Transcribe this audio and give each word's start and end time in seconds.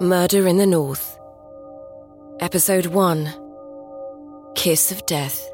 Murder 0.00 0.48
in 0.48 0.56
the 0.56 0.66
North. 0.66 1.20
Episode 2.40 2.86
1 2.86 3.32
Kiss 4.56 4.90
of 4.90 5.06
Death. 5.06 5.48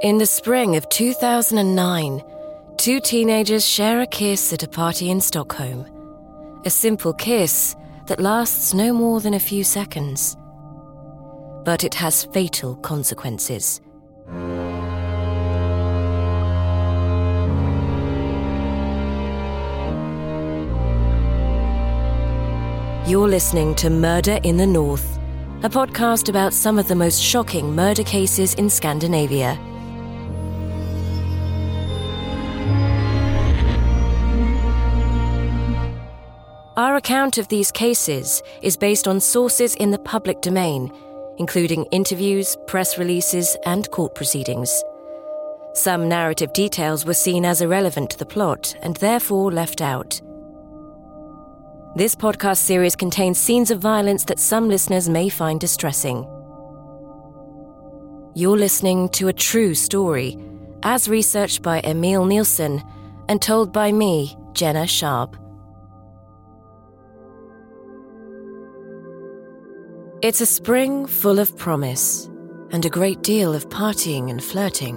In 0.00 0.18
the 0.18 0.26
spring 0.26 0.76
of 0.76 0.88
2009, 0.90 2.22
two 2.76 3.00
teenagers 3.00 3.66
share 3.66 4.00
a 4.00 4.06
kiss 4.06 4.52
at 4.52 4.62
a 4.62 4.68
party 4.68 5.10
in 5.10 5.20
Stockholm. 5.20 5.84
A 6.64 6.70
simple 6.70 7.12
kiss 7.12 7.74
that 8.06 8.20
lasts 8.20 8.72
no 8.72 8.92
more 8.92 9.20
than 9.20 9.34
a 9.34 9.40
few 9.40 9.64
seconds. 9.64 10.36
But 11.64 11.82
it 11.82 11.94
has 11.94 12.26
fatal 12.26 12.76
consequences. 12.76 13.80
You're 23.06 23.28
listening 23.28 23.74
to 23.74 23.90
Murder 23.90 24.40
in 24.44 24.56
the 24.56 24.66
North, 24.66 25.18
a 25.62 25.68
podcast 25.68 26.30
about 26.30 26.54
some 26.54 26.78
of 26.78 26.88
the 26.88 26.94
most 26.94 27.22
shocking 27.22 27.74
murder 27.74 28.02
cases 28.02 28.54
in 28.54 28.70
Scandinavia. 28.70 29.58
Our 36.78 36.96
account 36.96 37.36
of 37.36 37.48
these 37.48 37.70
cases 37.70 38.42
is 38.62 38.74
based 38.74 39.06
on 39.06 39.20
sources 39.20 39.74
in 39.74 39.90
the 39.90 39.98
public 39.98 40.40
domain, 40.40 40.90
including 41.36 41.84
interviews, 41.90 42.56
press 42.66 42.96
releases, 42.96 43.54
and 43.66 43.90
court 43.90 44.14
proceedings. 44.14 44.82
Some 45.74 46.08
narrative 46.08 46.54
details 46.54 47.04
were 47.04 47.12
seen 47.12 47.44
as 47.44 47.60
irrelevant 47.60 48.08
to 48.12 48.18
the 48.18 48.24
plot 48.24 48.74
and 48.80 48.96
therefore 48.96 49.52
left 49.52 49.82
out. 49.82 50.22
This 51.96 52.16
podcast 52.16 52.56
series 52.56 52.96
contains 52.96 53.38
scenes 53.38 53.70
of 53.70 53.78
violence 53.78 54.24
that 54.24 54.40
some 54.40 54.68
listeners 54.68 55.08
may 55.08 55.28
find 55.28 55.60
distressing. 55.60 56.24
You're 58.34 58.58
listening 58.58 59.10
to 59.10 59.28
a 59.28 59.32
true 59.32 59.74
story, 59.74 60.36
as 60.82 61.08
researched 61.08 61.62
by 61.62 61.80
Emil 61.84 62.24
Nielsen 62.24 62.82
and 63.28 63.40
told 63.40 63.72
by 63.72 63.92
me, 63.92 64.36
Jenna 64.54 64.88
Sharpe. 64.88 65.36
It's 70.20 70.40
a 70.40 70.46
spring 70.46 71.06
full 71.06 71.38
of 71.38 71.56
promise 71.56 72.28
and 72.72 72.84
a 72.84 72.90
great 72.90 73.22
deal 73.22 73.54
of 73.54 73.68
partying 73.68 74.30
and 74.30 74.42
flirting. 74.42 74.96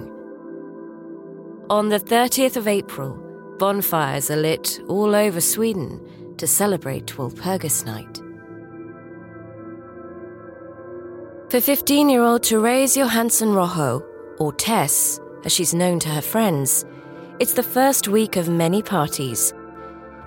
On 1.70 1.90
the 1.90 2.00
30th 2.00 2.56
of 2.56 2.66
April, 2.66 3.14
bonfires 3.60 4.32
are 4.32 4.36
lit 4.36 4.80
all 4.88 5.14
over 5.14 5.40
Sweden 5.40 6.04
to 6.38 6.46
celebrate 6.46 7.06
Walpurgis 7.16 7.84
Night. 7.84 8.22
For 11.50 11.60
15 11.60 12.08
year 12.08 12.22
old 12.22 12.44
Therese 12.44 12.96
Johansson 12.96 13.52
Rojo, 13.52 14.04
or 14.38 14.52
Tess, 14.52 15.20
as 15.44 15.52
she's 15.52 15.74
known 15.74 15.98
to 16.00 16.08
her 16.08 16.20
friends, 16.20 16.84
it's 17.38 17.54
the 17.54 17.62
first 17.62 18.08
week 18.08 18.36
of 18.36 18.48
many 18.48 18.82
parties 18.82 19.52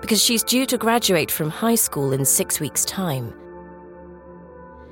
because 0.00 0.22
she's 0.22 0.42
due 0.42 0.66
to 0.66 0.76
graduate 0.76 1.30
from 1.30 1.48
high 1.48 1.76
school 1.76 2.12
in 2.12 2.24
six 2.24 2.58
weeks' 2.58 2.84
time. 2.84 3.32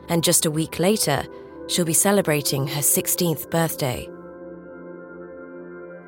And 0.09 0.23
just 0.23 0.47
a 0.47 0.51
week 0.51 0.79
later, 0.79 1.25
she'll 1.67 1.85
be 1.85 1.93
celebrating 1.93 2.67
her 2.69 2.81
16th 2.81 3.51
birthday. 3.51 4.09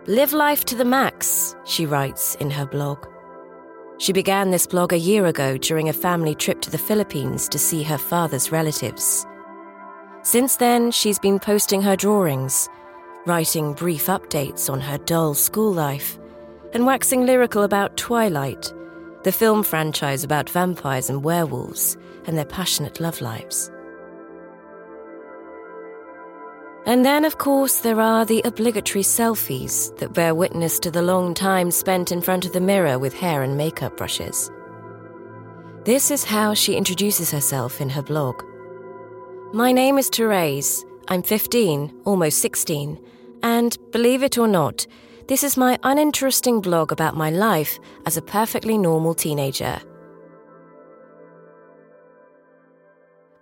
Live 0.07 0.33
life 0.33 0.65
to 0.67 0.77
the 0.77 0.85
max, 0.85 1.57
she 1.65 1.85
writes 1.85 2.37
in 2.37 2.51
her 2.51 2.67
blog. 2.67 3.12
She 4.03 4.13
began 4.13 4.51
this 4.51 4.67
blog 4.67 4.93
a 4.93 4.99
year 4.99 5.27
ago 5.27 5.57
during 5.57 5.89
a 5.89 5.93
family 5.93 6.35
trip 6.35 6.61
to 6.63 6.73
the 6.73 6.77
Philippines 6.77 7.49
to 7.49 7.57
see 7.57 7.85
her 7.85 7.97
father's 7.97 8.51
relatives. 8.51 9.25
Since 10.25 10.57
then, 10.57 10.91
she's 10.91 11.21
been 11.21 11.39
posting 11.39 11.81
her 11.83 11.95
drawings, 11.95 12.69
writing 13.27 13.75
brief 13.75 14.07
updates 14.07 14.69
on 14.69 14.81
her 14.81 14.99
dull 14.99 15.35
school 15.35 15.73
life, 15.73 16.19
and 16.73 16.85
waxing 16.85 17.27
lyrical 17.27 17.63
about 17.63 17.97
Twilight, 17.97 18.75
the 19.23 19.31
film 19.31 19.63
franchise 19.63 20.25
about 20.25 20.51
vampires 20.51 21.09
and 21.09 21.23
werewolves 21.23 21.97
and 22.27 22.37
their 22.37 22.45
passionate 22.45 22.99
love 22.99 23.21
lives. 23.21 23.71
And 26.85 27.05
then, 27.05 27.25
of 27.25 27.39
course, 27.39 27.79
there 27.79 28.01
are 28.01 28.25
the 28.25 28.43
obligatory 28.45 29.05
selfies 29.05 29.97
that 29.99 30.15
bear 30.15 30.35
witness 30.35 30.81
to 30.81 30.91
the 30.91 31.03
long 31.03 31.33
time 31.33 31.71
spent 31.71 32.11
in 32.11 32.21
front 32.21 32.45
of 32.45 32.53
the 32.53 32.61
mirror 32.61 32.99
with 32.99 33.15
hair 33.15 33.43
and 33.43 33.57
makeup 33.57 33.97
brushes. 33.97 34.51
This 35.85 36.11
is 36.11 36.25
how 36.25 36.55
she 36.55 36.77
introduces 36.77 37.31
herself 37.31 37.81
in 37.81 37.89
her 37.91 38.03
blog. 38.03 38.43
My 39.53 39.71
name 39.71 39.97
is 39.97 40.09
Therese. 40.09 40.85
I'm 41.09 41.23
15, 41.23 42.03
almost 42.05 42.41
16, 42.41 42.99
and 43.43 43.77
believe 43.91 44.23
it 44.23 44.39
or 44.39 44.49
not, 44.49 44.87
this 45.29 45.45
is 45.45 45.57
my 45.57 45.79
uninteresting 45.83 46.61
blog 46.61 46.93
about 46.93 47.17
my 47.17 47.31
life 47.31 47.79
as 48.07 48.17
a 48.17 48.23
perfectly 48.23 48.77
normal 48.77 49.15
teenager. 49.15 49.81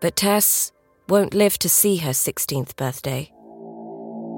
But 0.00 0.16
Tess 0.16 0.72
won't 1.10 1.34
live 1.34 1.58
to 1.58 1.68
see 1.68 1.96
her 1.96 2.10
16th 2.10 2.76
birthday. 2.76 3.30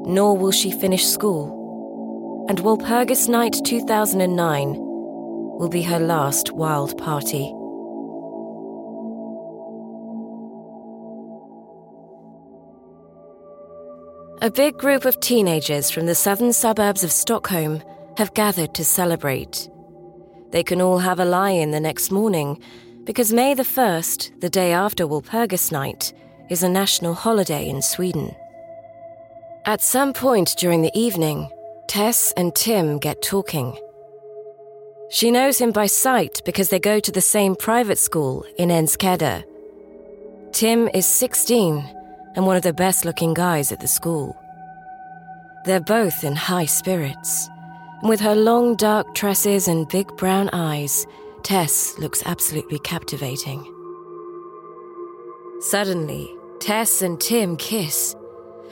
Nor 0.06 0.36
will 0.36 0.50
she 0.50 0.72
finish 0.72 1.06
school. 1.06 2.46
And 2.48 2.58
Walpurgis 2.60 3.28
Night 3.28 3.54
2009 3.64 4.74
will 4.78 5.68
be 5.68 5.82
her 5.82 5.98
last 5.98 6.52
wild 6.52 6.96
party. 6.96 7.54
A 14.40 14.50
big 14.50 14.76
group 14.78 15.04
of 15.04 15.20
teenagers 15.20 15.90
from 15.90 16.06
the 16.06 16.14
southern 16.14 16.52
suburbs 16.52 17.04
of 17.04 17.12
Stockholm 17.12 17.82
have 18.16 18.34
gathered 18.34 18.74
to 18.74 18.84
celebrate. 18.84 19.68
They 20.50 20.64
can 20.64 20.80
all 20.80 20.98
have 20.98 21.20
a 21.20 21.24
lie 21.24 21.50
in 21.50 21.70
the 21.70 21.80
next 21.80 22.10
morning 22.10 22.60
because 23.04 23.32
May 23.32 23.54
the 23.54 23.62
1st, 23.62 24.40
the 24.40 24.50
day 24.50 24.72
after 24.72 25.06
Walpurgis 25.06 25.70
Night, 25.70 26.12
is 26.48 26.62
a 26.62 26.68
national 26.68 27.14
holiday 27.14 27.68
in 27.68 27.82
Sweden. 27.82 28.34
At 29.64 29.80
some 29.80 30.12
point 30.12 30.54
during 30.58 30.82
the 30.82 30.96
evening, 30.98 31.50
Tess 31.86 32.32
and 32.36 32.54
Tim 32.54 32.98
get 32.98 33.22
talking. 33.22 33.78
She 35.10 35.30
knows 35.30 35.58
him 35.58 35.72
by 35.72 35.86
sight 35.86 36.40
because 36.44 36.70
they 36.70 36.80
go 36.80 36.98
to 36.98 37.12
the 37.12 37.20
same 37.20 37.54
private 37.54 37.98
school 37.98 38.44
in 38.58 38.70
Enskede. 38.70 39.44
Tim 40.52 40.88
is 40.94 41.06
16 41.06 41.84
and 42.34 42.46
one 42.46 42.56
of 42.56 42.62
the 42.62 42.72
best 42.72 43.04
looking 43.04 43.34
guys 43.34 43.72
at 43.72 43.80
the 43.80 43.88
school. 43.88 44.36
They're 45.64 45.80
both 45.80 46.24
in 46.24 46.34
high 46.34 46.66
spirits. 46.66 47.48
And 48.00 48.08
with 48.08 48.20
her 48.20 48.34
long 48.34 48.74
dark 48.74 49.14
tresses 49.14 49.68
and 49.68 49.88
big 49.88 50.08
brown 50.16 50.50
eyes, 50.52 51.06
Tess 51.44 51.98
looks 51.98 52.22
absolutely 52.26 52.78
captivating. 52.80 53.64
Suddenly, 55.62 56.28
Tess 56.58 57.02
and 57.02 57.20
Tim 57.20 57.56
kiss, 57.56 58.16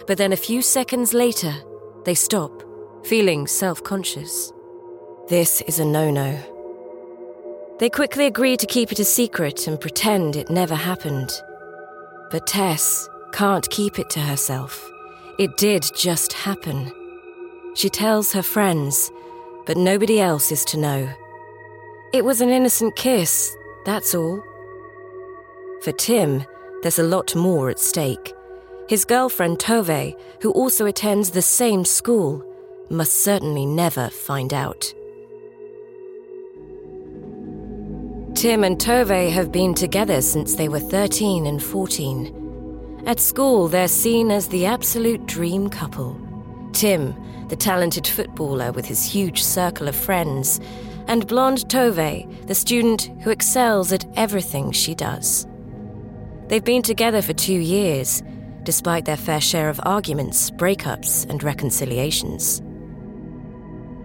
but 0.08 0.18
then 0.18 0.32
a 0.32 0.36
few 0.36 0.60
seconds 0.60 1.14
later, 1.14 1.54
they 2.04 2.16
stop, 2.16 2.64
feeling 3.04 3.46
self 3.46 3.84
conscious. 3.84 4.52
This 5.28 5.60
is 5.68 5.78
a 5.78 5.84
no 5.84 6.10
no. 6.10 6.36
They 7.78 7.90
quickly 7.90 8.26
agree 8.26 8.56
to 8.56 8.66
keep 8.66 8.90
it 8.90 8.98
a 8.98 9.04
secret 9.04 9.68
and 9.68 9.80
pretend 9.80 10.34
it 10.34 10.50
never 10.50 10.74
happened. 10.74 11.30
But 12.32 12.48
Tess 12.48 13.08
can't 13.32 13.70
keep 13.70 14.00
it 14.00 14.10
to 14.10 14.20
herself. 14.20 14.90
It 15.38 15.56
did 15.56 15.88
just 15.96 16.32
happen. 16.32 16.92
She 17.76 17.88
tells 17.88 18.32
her 18.32 18.42
friends, 18.42 19.12
but 19.64 19.76
nobody 19.76 20.18
else 20.18 20.50
is 20.50 20.64
to 20.64 20.76
know. 20.76 21.08
It 22.12 22.24
was 22.24 22.40
an 22.40 22.48
innocent 22.48 22.96
kiss, 22.96 23.56
that's 23.84 24.12
all. 24.12 24.42
For 25.82 25.92
Tim, 25.92 26.44
there's 26.82 26.98
a 26.98 27.04
lot 27.04 27.34
more 27.34 27.70
at 27.70 27.78
stake. 27.78 28.34
His 28.88 29.04
girlfriend 29.04 29.58
Tove, 29.58 30.18
who 30.42 30.50
also 30.52 30.86
attends 30.86 31.30
the 31.30 31.42
same 31.42 31.84
school, 31.84 32.44
must 32.88 33.22
certainly 33.22 33.66
never 33.66 34.08
find 34.08 34.52
out. 34.52 34.92
Tim 38.34 38.64
and 38.64 38.78
Tove 38.78 39.30
have 39.30 39.52
been 39.52 39.74
together 39.74 40.22
since 40.22 40.54
they 40.54 40.68
were 40.68 40.80
13 40.80 41.46
and 41.46 41.62
14. 41.62 43.02
At 43.06 43.20
school, 43.20 43.68
they're 43.68 43.88
seen 43.88 44.30
as 44.30 44.48
the 44.48 44.66
absolute 44.66 45.26
dream 45.26 45.68
couple. 45.68 46.18
Tim, 46.72 47.14
the 47.48 47.56
talented 47.56 48.06
footballer 48.06 48.72
with 48.72 48.86
his 48.86 49.04
huge 49.04 49.42
circle 49.42 49.88
of 49.88 49.96
friends, 49.96 50.60
and 51.06 51.26
blonde 51.26 51.68
Tove, 51.68 52.46
the 52.46 52.54
student 52.54 53.10
who 53.22 53.30
excels 53.30 53.92
at 53.92 54.06
everything 54.16 54.72
she 54.72 54.94
does. 54.94 55.46
They've 56.50 56.64
been 56.64 56.82
together 56.82 57.22
for 57.22 57.32
two 57.32 57.60
years, 57.60 58.24
despite 58.64 59.04
their 59.04 59.16
fair 59.16 59.40
share 59.40 59.68
of 59.68 59.78
arguments, 59.84 60.50
breakups, 60.50 61.30
and 61.30 61.40
reconciliations. 61.44 62.60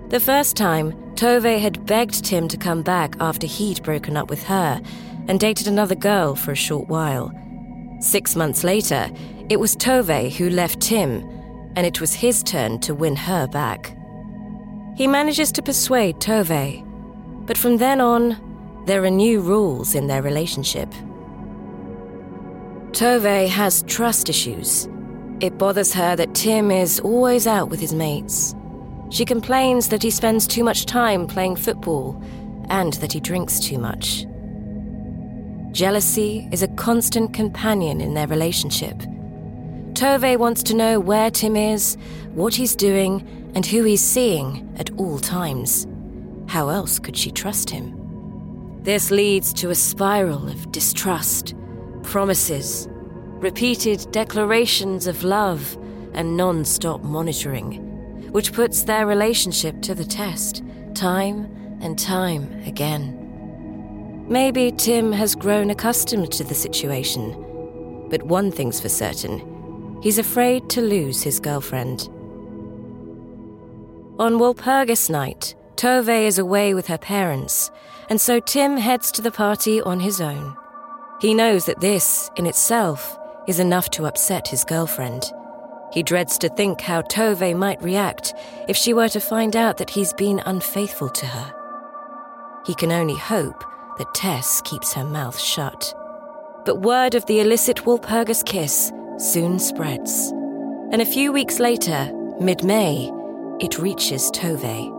The 0.10 0.20
first 0.20 0.56
time, 0.56 0.92
Tove 1.16 1.60
had 1.60 1.88
begged 1.88 2.24
Tim 2.24 2.48
to 2.50 2.56
come 2.56 2.84
back 2.84 3.16
after 3.20 3.48
he'd 3.48 3.82
broken 3.82 4.16
up 4.16 4.30
with 4.30 4.44
her 4.44 4.80
and 5.28 5.40
dated 5.40 5.68
another 5.68 5.96
girl 5.96 6.36
for 6.36 6.52
a 6.52 6.56
short 6.56 6.88
while. 6.88 7.32
Six 8.00 8.36
months 8.36 8.64
later, 8.64 9.10
it 9.50 9.60
was 9.60 9.76
Tove 9.76 10.32
who 10.34 10.52
left 10.52 10.82
Tim, 10.82 11.28
and 11.76 11.88
it 11.88 12.00
was 12.00 12.14
his 12.14 12.44
turn 12.44 12.78
to 12.82 12.94
win 12.94 13.16
her 13.16 13.48
back. 13.48 13.98
He 14.96 15.08
manages 15.08 15.52
to 15.54 15.64
persuade 15.64 16.18
Tove, 16.18 16.86
but 17.48 17.58
from 17.58 17.78
then 17.78 18.00
on, 18.00 18.84
there 18.86 19.04
are 19.04 19.10
new 19.10 19.42
rules 19.42 19.96
in 19.96 20.06
their 20.06 20.22
relationship. 20.22 20.94
Tove 22.96 23.50
has 23.50 23.84
trust 23.88 24.30
issues. 24.30 24.88
It 25.42 25.58
bothers 25.58 25.92
her 25.92 26.16
that 26.16 26.34
Tim 26.34 26.72
is 26.72 27.02
always 27.02 27.46
out 27.46 27.68
with 27.68 27.82
his 27.82 27.94
mates. 27.94 28.56
She 29.10 29.26
complains 29.26 29.90
that 29.90 30.02
he 30.02 30.10
spends 30.10 30.48
too 30.48 30.64
much 30.64 30.86
time 30.86 31.28
playing 31.28 31.58
football 31.58 32.24
and 32.70 32.94
that 32.94 33.12
he 33.12 33.20
drinks 33.20 33.60
too 33.60 33.80
much. 33.80 34.26
Jealousy 35.74 36.48
is 36.54 36.64
a 36.64 36.70
constant 36.70 37.34
companion 37.34 38.00
in 38.00 38.14
their 38.14 38.28
relationship. 38.28 38.98
Tove 39.92 40.38
wants 40.38 40.64
to 40.64 40.74
know 40.74 40.98
where 40.98 41.30
Tim 41.30 41.58
is, 41.58 41.98
what 42.32 42.56
he's 42.56 42.78
doing, 42.78 43.52
and 43.56 43.66
who 43.66 43.84
he's 43.84 44.02
seeing 44.02 44.74
at 44.78 44.90
all 44.92 45.20
times. 45.20 45.86
How 46.48 46.70
else 46.70 46.98
could 47.00 47.18
she 47.18 47.30
trust 47.30 47.70
him? 47.70 47.94
This 48.84 49.12
leads 49.12 49.52
to 49.56 49.70
a 49.70 49.76
spiral 49.76 50.48
of 50.48 50.72
distrust, 50.72 51.56
promises, 52.06 52.88
repeated 52.92 54.08
declarations 54.12 55.08
of 55.08 55.24
love, 55.24 55.78
and 56.14 56.38
non 56.38 56.64
stop 56.64 57.04
monitoring, 57.04 58.32
which 58.32 58.54
puts 58.54 58.84
their 58.84 59.06
relationship 59.06 59.82
to 59.82 59.94
the 59.94 60.06
test 60.06 60.64
time 60.94 61.46
and 61.82 62.00
time 62.00 62.50
again. 62.66 64.26
Maybe 64.28 64.72
Tim 64.72 65.12
has 65.12 65.36
grown 65.36 65.70
accustomed 65.70 66.32
to 66.32 66.44
the 66.44 66.56
situation, 66.56 68.08
but 68.10 68.24
one 68.24 68.52
thing's 68.52 68.80
for 68.80 68.90
certain 68.90 69.52
he's 70.02 70.18
afraid 70.20 70.70
to 70.70 70.82
lose 70.82 71.24
his 71.24 71.40
girlfriend. 71.40 72.10
On 74.20 74.34
Walpurgis 74.40 75.10
night, 75.10 75.56
Tove 75.76 76.26
is 76.26 76.38
away 76.38 76.74
with 76.74 76.88
her 76.88 76.98
parents, 76.98 77.72
and 78.10 78.22
so 78.22 78.40
Tim 78.40 78.78
heads 78.78 79.12
to 79.14 79.22
the 79.22 79.32
party 79.32 79.82
on 79.82 80.00
his 80.00 80.22
own. 80.22 80.56
He 81.26 81.34
knows 81.34 81.66
that 81.66 81.80
this, 81.80 82.30
in 82.36 82.46
itself, 82.46 83.18
is 83.48 83.60
enough 83.60 83.90
to 83.90 84.06
upset 84.06 84.48
his 84.48 84.64
girlfriend. 84.64 85.34
He 85.92 86.04
dreads 86.04 86.38
to 86.38 86.50
think 86.50 86.82
how 86.82 87.02
Tove 87.02 87.58
might 87.58 87.82
react 87.82 88.36
if 88.68 88.78
she 88.78 88.94
were 88.94 89.10
to 89.10 89.20
find 89.20 89.56
out 89.56 89.78
that 89.78 89.90
he's 89.90 90.14
been 90.14 90.40
unfaithful 90.46 91.10
to 91.10 91.26
her. 91.26 91.52
He 92.68 92.76
can 92.76 92.92
only 92.92 93.16
hope 93.16 93.64
that 93.98 94.14
Tess 94.14 94.62
keeps 94.66 94.94
her 94.94 95.04
mouth 95.04 95.40
shut. 95.40 95.96
But 96.64 96.82
word 96.82 97.16
of 97.16 97.26
the 97.26 97.40
illicit 97.40 97.78
Walpurgis 97.86 98.46
kiss 98.46 98.94
soon 99.18 99.58
spreads. 99.58 100.30
And 100.92 101.02
a 101.02 101.08
few 101.08 101.32
weeks 101.32 101.58
later, 101.58 102.08
mid 102.40 102.64
May, 102.64 103.12
it 103.60 103.80
reaches 103.80 104.30
Tove. 104.30 104.95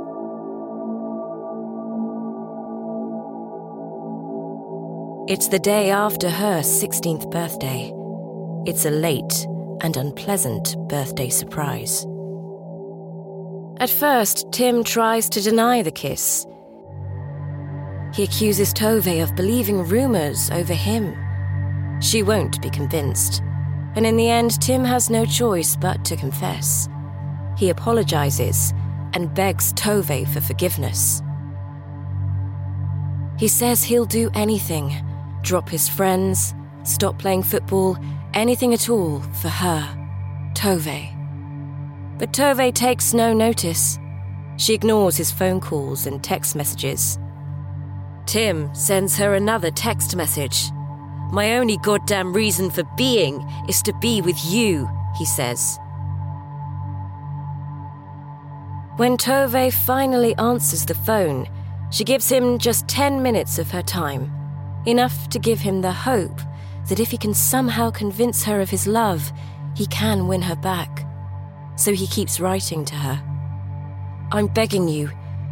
It's 5.28 5.49
the 5.49 5.58
day 5.58 5.90
after 5.90 6.31
her 6.31 6.61
16th 6.61 7.31
birthday. 7.31 7.93
It's 8.64 8.84
a 8.84 8.90
late 8.90 9.46
and 9.82 9.96
unpleasant 9.96 10.76
birthday 10.88 11.28
surprise. 11.28 12.06
At 13.78 13.90
first, 13.90 14.50
Tim 14.52 14.84
tries 14.84 15.28
to 15.31 15.40
deny 15.40 15.82
the 15.82 15.90
kiss 15.90 16.46
he 18.17 18.23
accuses 18.23 18.73
Tove 18.73 19.23
of 19.23 19.37
believing 19.37 19.84
rumors 19.84 20.50
over 20.50 20.73
him. 20.73 21.14
She 22.00 22.23
won't 22.23 22.62
be 22.62 22.70
convinced, 22.70 23.43
and 23.94 24.06
in 24.06 24.17
the 24.17 24.31
end, 24.31 24.58
Tim 24.62 24.84
has 24.84 25.11
no 25.11 25.26
choice 25.26 25.76
but 25.76 26.02
to 26.06 26.17
confess. 26.17 26.88
He 27.58 27.69
apologizes 27.69 28.73
and 29.12 29.34
begs 29.34 29.75
Tove 29.75 30.26
for 30.28 30.40
forgiveness. 30.40 31.23
He 33.38 33.49
says 33.49 33.84
he'll 33.84 34.06
do 34.06 34.31
anything 34.32 34.94
drop 35.46 35.69
his 35.69 35.88
friends, 35.88 36.54
stop 36.82 37.19
playing 37.20 37.44
football, 37.44 37.96
anything 38.34 38.75
at 38.75 38.90
all 38.90 39.20
for 39.40 39.48
her, 39.48 39.81
Tove. 40.54 42.19
But 42.19 42.32
Tove 42.32 42.75
takes 42.75 43.14
no 43.14 43.32
notice. 43.32 43.96
She 44.56 44.75
ignores 44.75 45.16
his 45.16 45.31
phone 45.31 45.60
calls 45.60 46.06
and 46.06 46.22
text 46.22 46.56
messages. 46.56 47.19
Tim 48.26 48.75
sends 48.75 49.16
her 49.19 49.34
another 49.34 49.70
text 49.70 50.16
message. 50.16 50.70
My 51.31 51.56
only 51.58 51.76
goddamn 51.76 52.32
reason 52.32 52.69
for 52.69 52.82
being 52.96 53.46
is 53.69 53.82
to 53.82 53.92
be 54.00 54.20
with 54.22 54.44
you, 54.44 54.88
he 55.16 55.25
says. 55.25 55.78
When 58.96 59.16
Tove 59.16 59.72
finally 59.72 60.34
answers 60.38 60.84
the 60.87 60.94
phone, 60.94 61.46
she 61.92 62.02
gives 62.02 62.28
him 62.28 62.58
just 62.58 62.88
10 62.88 63.22
minutes 63.22 63.60
of 63.60 63.70
her 63.70 63.82
time, 63.82 64.32
enough 64.87 65.29
to 65.31 65.38
give 65.38 65.61
him 65.61 65.83
the 65.83 65.93
hope 65.93 66.41
that 66.88 67.00
if 67.00 67.11
he 67.11 67.19
can 67.19 67.35
somehow 67.35 67.91
convince 67.91 68.44
her 68.44 68.61
of 68.61 68.71
his 68.71 68.87
love, 68.87 69.33
he 69.75 69.87
can 69.87 70.29
win 70.29 70.43
her 70.43 70.56
back. 70.56 71.06
So 71.77 71.93
he 71.93 72.06
keeps 72.06 72.41
writing 72.41 72.85
to 72.87 72.94
her. 72.94 73.23
I'm 74.33 74.47
begging 74.47 74.88
you, 74.88 75.11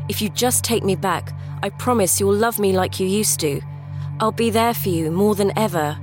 if 0.09 0.21
you 0.21 0.29
just 0.29 0.65
take 0.65 0.85
me 0.85 0.97
back, 0.97 1.33
I 1.63 1.71
promise 1.71 2.21
you'll 2.21 2.35
love 2.35 2.59
me 2.59 2.73
like 2.73 3.01
you 3.01 3.07
used 3.07 3.41
to. 3.41 3.61
I'll 4.21 4.33
be 4.33 4.51
there 4.51 4.75
for 4.75 4.91
you 4.91 5.11
more 5.11 5.35
than 5.35 5.57
ever. 5.59 5.99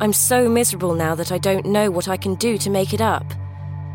I'm 0.00 0.12
so 0.12 0.48
miserable 0.48 0.94
now 0.94 1.14
that 1.14 1.30
I 1.30 1.38
don't 1.38 1.66
know 1.66 1.90
what 1.90 2.08
I 2.08 2.16
can 2.16 2.34
do 2.34 2.58
to 2.58 2.70
make 2.70 2.92
it 2.92 3.00
up. 3.00 3.32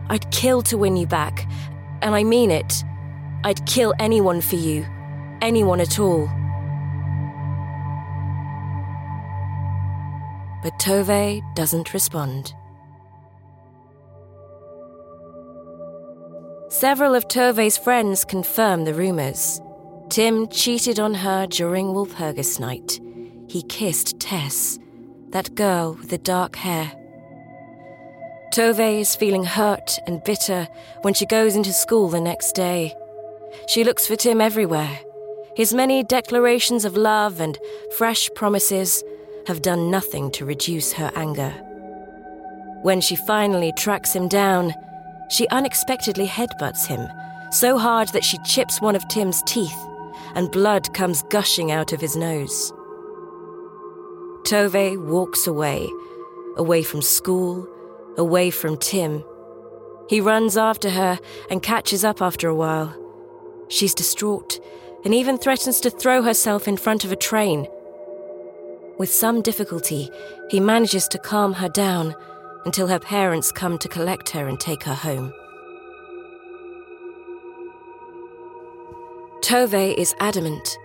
I'd 0.10 0.32
kill 0.32 0.62
to 0.64 0.78
win 0.78 0.96
you 0.96 1.06
back, 1.06 1.46
and 2.02 2.16
I 2.16 2.24
mean 2.24 2.52
it. 2.52 2.84
I'd 3.44 3.66
kill 3.66 3.94
anyone 4.00 4.42
for 4.42 4.56
you, 4.56 4.86
anyone 5.42 5.82
at 5.82 6.00
all. 6.00 6.30
But 10.62 10.74
Tove 10.80 11.42
doesn't 11.56 11.94
respond. 11.94 12.54
Several 16.70 17.16
of 17.16 17.28
Tove's 17.28 17.78
friends 17.78 18.24
confirm 18.26 18.86
the 18.86 18.94
rumors. 18.94 19.62
Tim 20.10 20.48
cheated 20.48 21.00
on 21.00 21.14
her 21.14 21.48
during 21.48 21.88
Walpurgis 21.88 22.60
night. 22.60 23.00
He 23.48 23.64
kissed 23.64 24.20
Tess, 24.20 24.78
that 25.30 25.56
girl 25.56 25.94
with 25.94 26.10
the 26.10 26.18
dark 26.18 26.56
hair. 26.56 26.92
Tove 28.54 29.00
is 29.00 29.16
feeling 29.16 29.44
hurt 29.44 29.98
and 30.08 30.24
bitter 30.24 30.68
when 31.02 31.14
she 31.14 31.26
goes 31.26 31.56
into 31.56 31.72
school 31.72 32.10
the 32.10 32.20
next 32.20 32.54
day. 32.54 32.94
She 33.68 33.84
looks 33.84 34.06
for 34.06 34.16
Tim 34.16 34.42
everywhere. 34.42 35.00
His 35.56 35.74
many 35.74 36.04
declarations 36.04 36.86
of 36.86 36.96
love 36.98 37.40
and 37.40 37.58
fresh 37.98 38.30
promises 38.36 39.04
have 39.50 39.62
done 39.62 39.92
nothing 39.92 40.30
to 40.32 40.46
reduce 40.46 40.94
her 40.94 41.12
anger. 41.16 41.50
When 42.84 43.02
she 43.02 43.16
finally 43.18 43.74
tracks 43.74 44.14
him 44.14 44.28
down, 44.28 44.74
she 45.30 45.48
unexpectedly 45.50 46.28
headbutts 46.28 46.86
him, 46.86 47.10
so 47.52 47.78
hard 47.80 48.10
that 48.10 48.24
she 48.24 48.38
chips 48.46 48.80
one 48.80 48.96
of 48.96 49.08
Tim's 49.08 49.42
teeth 49.44 49.78
and 50.36 50.52
blood 50.52 50.94
comes 50.94 51.24
gushing 51.24 51.72
out 51.72 51.94
of 51.94 52.00
his 52.00 52.16
nose. 52.16 52.72
Tove 54.44 54.98
walks 55.08 55.48
away, 55.48 55.90
away 56.56 56.84
from 56.84 57.02
school, 57.02 57.68
away 58.18 58.52
from 58.52 58.78
Tim. 58.78 59.24
He 60.10 60.22
runs 60.22 60.58
after 60.58 60.92
her 60.92 61.20
and 61.50 61.64
catches 61.64 62.04
up 62.06 62.22
after 62.22 62.48
a 62.48 62.56
while. 62.56 62.96
She's 63.68 63.96
distraught 63.96 64.60
and 65.04 65.14
even 65.14 65.40
threatens 65.40 65.80
to 65.82 65.90
throw 65.90 66.22
herself 66.22 66.68
in 66.68 66.78
front 66.78 67.04
of 67.04 67.12
a 67.12 67.16
train. 67.16 67.68
With 69.00 69.10
some 69.10 69.42
difficulty, 69.42 70.12
he 70.50 70.60
manages 70.60 71.08
to 71.08 71.18
calm 71.18 71.54
her 71.54 71.70
down 71.70 72.14
until 72.66 72.88
her 72.88 73.00
parents 73.00 73.50
come 73.50 73.78
to 73.78 73.88
collect 73.88 74.28
her 74.32 74.50
and 74.50 74.60
take 74.60 74.84
her 74.84 74.94
home. 74.94 75.34
Tove 79.40 79.96
is 79.96 80.14
adamant. 80.20 80.78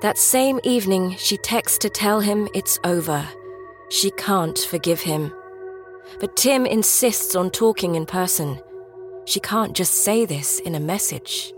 That 0.00 0.16
same 0.16 0.60
evening, 0.62 1.16
she 1.16 1.38
texts 1.38 1.78
to 1.78 1.90
tell 1.90 2.20
him 2.20 2.46
it's 2.54 2.78
over. 2.84 3.28
She 3.90 4.12
can't 4.12 4.56
forgive 4.56 5.00
him. 5.00 5.32
But 6.20 6.36
Tim 6.36 6.66
insists 6.66 7.34
on 7.34 7.50
talking 7.50 7.96
in 7.96 8.06
person. 8.06 8.60
She 9.24 9.40
can't 9.40 9.74
just 9.74 10.04
say 10.04 10.24
this 10.24 10.60
in 10.60 10.76
a 10.76 10.80
message. 10.80 11.52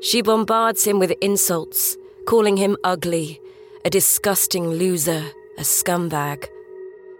She 0.00 0.22
bombards 0.22 0.86
him 0.86 0.98
with 0.98 1.12
insults, 1.20 1.97
calling 2.28 2.58
him 2.58 2.76
ugly, 2.84 3.40
a 3.86 3.90
disgusting 3.90 4.68
loser, 4.68 5.24
a 5.56 5.62
scumbag. 5.62 6.46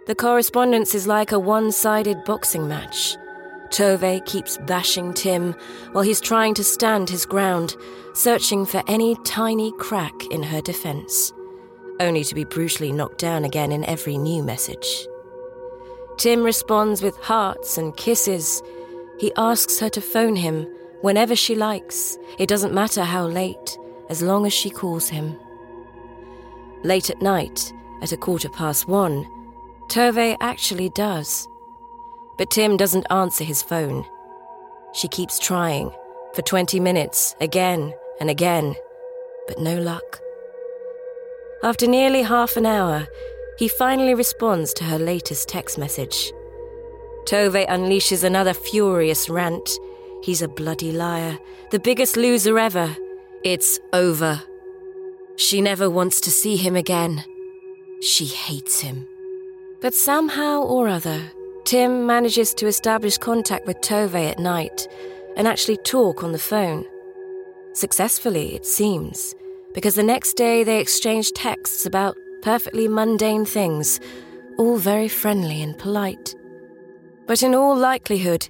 The 0.05 0.13
correspondence 0.13 0.93
is 0.93 1.07
like 1.07 1.31
a 1.31 1.39
one 1.39 1.71
sided 1.71 2.23
boxing 2.25 2.67
match. 2.67 3.17
Tove 3.69 4.23
keeps 4.27 4.59
bashing 4.67 5.15
Tim 5.15 5.55
while 5.93 6.03
he's 6.03 6.21
trying 6.21 6.53
to 6.53 6.63
stand 6.63 7.09
his 7.09 7.25
ground, 7.25 7.75
searching 8.13 8.67
for 8.67 8.83
any 8.87 9.15
tiny 9.25 9.71
crack 9.79 10.13
in 10.29 10.43
her 10.43 10.61
defense, 10.61 11.33
only 11.99 12.23
to 12.23 12.35
be 12.35 12.43
brutally 12.43 12.91
knocked 12.91 13.17
down 13.17 13.45
again 13.45 13.71
in 13.71 13.83
every 13.85 14.15
new 14.15 14.43
message. 14.43 15.07
Tim 16.17 16.43
responds 16.43 17.01
with 17.01 17.17
hearts 17.17 17.79
and 17.79 17.97
kisses. 17.97 18.61
He 19.17 19.33
asks 19.37 19.79
her 19.79 19.89
to 19.89 20.01
phone 20.01 20.35
him 20.35 20.67
whenever 21.01 21.35
she 21.35 21.55
likes. 21.55 22.15
It 22.37 22.47
doesn't 22.47 22.75
matter 22.75 23.03
how 23.03 23.25
late, 23.25 23.75
as 24.09 24.21
long 24.21 24.45
as 24.45 24.53
she 24.53 24.69
calls 24.69 25.09
him. 25.09 25.37
Late 26.83 27.09
at 27.09 27.21
night, 27.21 27.73
at 28.01 28.11
a 28.11 28.17
quarter 28.17 28.49
past 28.49 28.87
one, 28.87 29.27
Tove 29.87 30.37
actually 30.39 30.89
does. 30.89 31.47
But 32.37 32.51
Tim 32.51 32.77
doesn't 32.77 33.11
answer 33.11 33.43
his 33.43 33.61
phone. 33.61 34.05
She 34.93 35.07
keeps 35.07 35.39
trying, 35.39 35.91
for 36.33 36.41
20 36.41 36.79
minutes, 36.79 37.35
again 37.41 37.93
and 38.19 38.29
again, 38.29 38.75
but 39.47 39.59
no 39.59 39.79
luck. 39.79 40.21
After 41.63 41.87
nearly 41.87 42.21
half 42.21 42.55
an 42.55 42.65
hour, 42.65 43.07
he 43.57 43.67
finally 43.67 44.13
responds 44.13 44.73
to 44.75 44.85
her 44.85 44.97
latest 44.97 45.49
text 45.49 45.77
message. 45.77 46.31
Tove 47.25 47.67
unleashes 47.67 48.23
another 48.23 48.53
furious 48.53 49.29
rant. 49.29 49.69
He's 50.23 50.41
a 50.41 50.47
bloody 50.47 50.93
liar, 50.93 51.37
the 51.71 51.79
biggest 51.79 52.15
loser 52.15 52.57
ever. 52.57 52.95
It's 53.43 53.79
over. 53.93 54.41
She 55.37 55.61
never 55.61 55.89
wants 55.89 56.19
to 56.21 56.31
see 56.31 56.57
him 56.57 56.75
again. 56.75 57.23
She 58.01 58.25
hates 58.25 58.81
him. 58.81 59.07
But 59.81 59.93
somehow 59.93 60.63
or 60.63 60.89
other, 60.89 61.21
Tim 61.63 62.05
manages 62.05 62.53
to 62.55 62.67
establish 62.67 63.17
contact 63.17 63.65
with 63.65 63.79
Tove 63.79 64.29
at 64.29 64.39
night 64.39 64.89
and 65.37 65.47
actually 65.47 65.77
talk 65.77 66.21
on 66.21 66.33
the 66.33 66.37
phone. 66.37 66.83
Successfully, 67.71 68.55
it 68.55 68.65
seems, 68.65 69.33
because 69.73 69.95
the 69.95 70.03
next 70.03 70.33
day 70.33 70.65
they 70.65 70.81
exchange 70.81 71.31
texts 71.31 71.85
about 71.85 72.17
perfectly 72.41 72.89
mundane 72.89 73.45
things, 73.45 74.01
all 74.57 74.75
very 74.75 75.07
friendly 75.07 75.61
and 75.61 75.77
polite. 75.77 76.35
But 77.25 77.41
in 77.41 77.55
all 77.55 77.77
likelihood, 77.77 78.49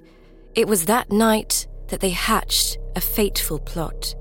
it 0.56 0.66
was 0.66 0.86
that 0.86 1.12
night 1.12 1.68
that 1.88 2.00
they 2.00 2.10
hatched 2.10 2.78
a 2.96 3.00
fateful 3.00 3.60
plot. 3.60 4.16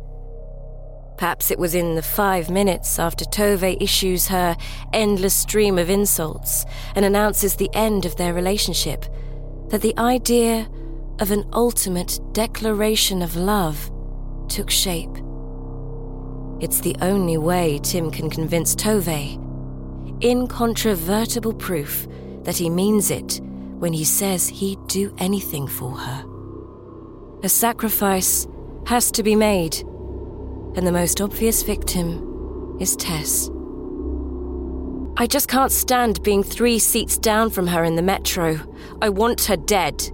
Perhaps 1.20 1.52
it 1.52 1.60
was 1.60 1.76
in 1.76 1.96
the 1.96 2.02
five 2.02 2.50
minutes 2.50 2.98
after 2.98 3.26
Tove 3.26 3.76
issues 3.82 4.30
her 4.30 4.56
endless 4.94 5.36
stream 5.36 5.78
of 5.78 5.90
insults 5.90 6.66
and 6.96 7.04
announces 7.04 7.58
the 7.58 7.70
end 7.74 8.06
of 8.06 8.16
their 8.16 8.34
relationship 8.34 9.04
that 9.68 9.82
the 9.82 9.94
idea 9.98 10.70
of 11.20 11.32
an 11.32 11.44
ultimate 11.52 12.22
declaration 12.32 13.22
of 13.22 13.36
love 13.36 13.92
took 14.48 14.70
shape. 14.70 15.10
It's 16.62 16.80
the 16.80 16.96
only 17.02 17.38
way 17.38 17.82
Tim 17.84 18.12
can 18.12 18.30
convince 18.30 18.74
Tove 18.74 19.36
incontrovertible 20.24 21.56
proof 21.56 22.08
that 22.44 22.56
he 22.56 22.70
means 22.70 23.12
it 23.12 23.42
when 23.78 23.92
he 23.92 24.06
says 24.06 24.48
he'd 24.48 24.80
do 24.88 25.14
anything 25.18 25.68
for 25.68 25.92
her. 25.92 26.26
A 27.44 27.50
sacrifice 27.50 28.48
has 28.86 29.12
to 29.12 29.22
be 29.22 29.36
made, 29.36 29.84
and 30.76 30.86
the 30.86 30.92
most 30.92 31.22
obvious 31.22 31.64
victim 31.64 32.78
is 32.80 32.96
Tess. 32.96 33.50
I 35.18 35.28
just 35.28 35.50
can't 35.50 35.72
stand 35.72 36.24
being 36.24 36.44
three 36.44 36.80
seats 36.80 37.18
down 37.18 37.50
from 37.50 37.68
her 37.68 37.84
in 37.84 37.96
the 37.96 38.02
metro. 38.02 38.60
I 39.02 39.10
want 39.10 39.46
her 39.46 39.58
dead. 39.58 40.10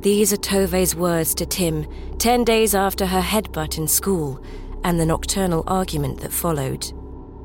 These 0.00 0.32
are 0.32 0.36
Tove's 0.36 0.96
words 0.96 1.34
to 1.36 1.46
Tim, 1.46 1.86
ten 2.18 2.42
days 2.42 2.74
after 2.74 3.06
her 3.06 3.20
headbutt 3.20 3.78
in 3.78 3.86
school 3.86 4.42
and 4.82 4.98
the 4.98 5.06
nocturnal 5.06 5.64
argument 5.66 6.20
that 6.20 6.32
followed. 6.32 6.92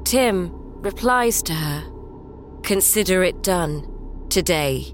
Tim 0.05 0.51
replies 0.81 1.43
to 1.43 1.53
her 1.53 1.83
Consider 2.63 3.23
it 3.23 3.41
done 3.41 3.87
today. 4.29 4.93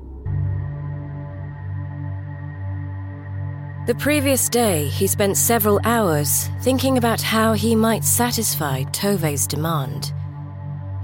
The 3.87 3.95
previous 3.95 4.49
day, 4.49 4.87
he 4.87 5.07
spent 5.07 5.37
several 5.37 5.79
hours 5.85 6.49
thinking 6.59 6.97
about 6.97 7.21
how 7.21 7.53
he 7.53 7.73
might 7.73 8.03
satisfy 8.03 8.83
Tove's 8.83 9.47
demand. 9.47 10.11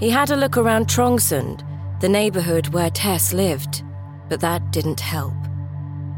He 0.01 0.09
had 0.09 0.31
a 0.31 0.35
look 0.35 0.57
around 0.57 0.87
Trångsund, 0.89 1.63
the 2.01 2.09
neighborhood 2.09 2.67
where 2.73 2.89
Tess 2.89 3.31
lived, 3.31 3.85
but 4.27 4.41
that 4.41 4.71
didn't 4.71 4.99
help. 4.99 5.33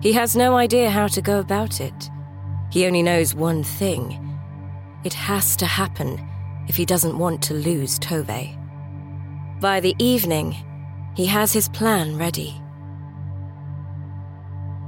He 0.01 0.11
has 0.13 0.35
no 0.35 0.55
idea 0.57 0.89
how 0.89 1.05
to 1.05 1.21
go 1.21 1.37
about 1.37 1.81
it. 1.81 2.09
He 2.71 2.87
only 2.87 3.03
knows 3.03 3.35
one 3.35 3.61
thing 3.63 4.19
it 5.03 5.13
has 5.13 5.55
to 5.57 5.67
happen 5.67 6.19
if 6.67 6.75
he 6.75 6.83
doesn't 6.83 7.19
want 7.19 7.43
to 7.43 7.53
lose 7.53 7.99
Tove. 7.99 8.57
By 9.61 9.81
the 9.81 9.95
evening, 9.99 10.55
he 11.15 11.27
has 11.27 11.53
his 11.53 11.69
plan 11.69 12.17
ready. 12.17 12.59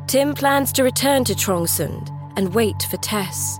Tim 0.07 0.33
plans 0.33 0.71
to 0.71 0.83
return 0.83 1.25
to 1.25 1.35
Trångsund 1.35 2.09
and 2.37 2.55
wait 2.55 2.81
for 2.83 2.95
Tess. 2.95 3.59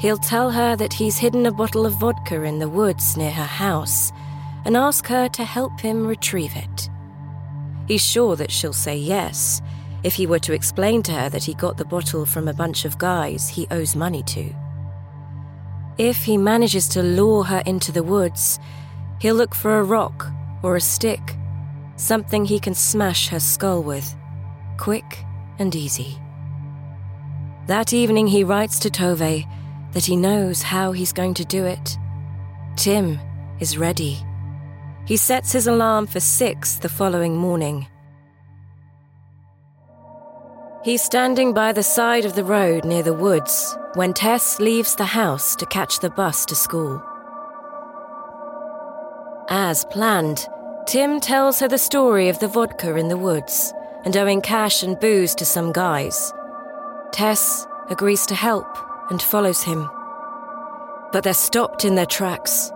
He'll 0.00 0.18
tell 0.18 0.50
her 0.50 0.76
that 0.76 0.92
he's 0.92 1.16
hidden 1.16 1.46
a 1.46 1.50
bottle 1.50 1.86
of 1.86 1.94
vodka 1.94 2.42
in 2.42 2.58
the 2.58 2.68
woods 2.68 3.16
near 3.16 3.30
her 3.30 3.46
house 3.46 4.12
and 4.66 4.76
ask 4.76 5.06
her 5.06 5.30
to 5.30 5.44
help 5.46 5.80
him 5.80 6.06
retrieve 6.06 6.54
it. 6.56 6.90
He's 7.88 8.04
sure 8.04 8.36
that 8.36 8.50
she'll 8.50 8.74
say 8.74 8.98
yes 8.98 9.62
if 10.02 10.12
he 10.12 10.26
were 10.26 10.40
to 10.40 10.52
explain 10.52 11.02
to 11.04 11.12
her 11.12 11.30
that 11.30 11.44
he 11.44 11.54
got 11.54 11.78
the 11.78 11.86
bottle 11.86 12.26
from 12.26 12.48
a 12.48 12.52
bunch 12.52 12.84
of 12.84 12.98
guys 12.98 13.48
he 13.48 13.66
owes 13.70 13.96
money 13.96 14.22
to. 14.24 14.54
If 15.96 16.22
he 16.22 16.36
manages 16.36 16.86
to 16.88 17.02
lure 17.02 17.44
her 17.44 17.62
into 17.64 17.92
the 17.92 18.02
woods, 18.02 18.58
he'll 19.22 19.36
look 19.36 19.54
for 19.54 19.78
a 19.78 19.84
rock 19.84 20.26
or 20.62 20.76
a 20.76 20.82
stick, 20.82 21.34
something 21.96 22.44
he 22.44 22.60
can 22.60 22.74
smash 22.74 23.28
her 23.28 23.40
skull 23.40 23.82
with, 23.82 24.14
quick 24.76 25.24
and 25.58 25.74
easy. 25.74 26.18
That 27.66 27.92
evening, 27.92 28.26
he 28.26 28.44
writes 28.44 28.78
to 28.80 28.90
Tove 28.90 29.46
that 29.92 30.04
he 30.04 30.16
knows 30.16 30.62
how 30.62 30.92
he's 30.92 31.12
going 31.12 31.34
to 31.34 31.44
do 31.44 31.64
it. 31.64 31.98
Tim 32.76 33.18
is 33.60 33.78
ready. 33.78 34.18
He 35.06 35.16
sets 35.16 35.52
his 35.52 35.66
alarm 35.66 36.06
for 36.06 36.20
six 36.20 36.76
the 36.76 36.88
following 36.88 37.36
morning. 37.36 37.86
He's 40.84 41.02
standing 41.02 41.52
by 41.52 41.72
the 41.72 41.82
side 41.82 42.24
of 42.24 42.34
the 42.34 42.44
road 42.44 42.84
near 42.84 43.04
the 43.04 43.14
woods 43.14 43.76
when 43.94 44.12
Tess 44.12 44.58
leaves 44.58 44.96
the 44.96 45.04
house 45.04 45.54
to 45.56 45.66
catch 45.66 46.00
the 46.00 46.10
bus 46.10 46.44
to 46.46 46.56
school. 46.56 47.00
As 49.48 49.84
planned, 49.84 50.46
Tim 50.86 51.20
tells 51.20 51.60
her 51.60 51.68
the 51.68 51.78
story 51.78 52.28
of 52.28 52.40
the 52.40 52.48
vodka 52.48 52.96
in 52.96 53.08
the 53.08 53.16
woods 53.16 53.72
and 54.04 54.16
owing 54.16 54.40
cash 54.40 54.82
and 54.82 54.98
booze 54.98 55.34
to 55.36 55.44
some 55.44 55.72
guys. 55.72 56.32
Tess 57.12 57.66
agrees 57.88 58.26
to 58.26 58.34
help 58.34 58.66
and 59.10 59.20
follows 59.20 59.62
him. 59.62 59.88
But 61.12 61.24
they're 61.24 61.34
stopped 61.34 61.84
in 61.84 61.94
their 61.94 62.06
tracks. 62.06 62.70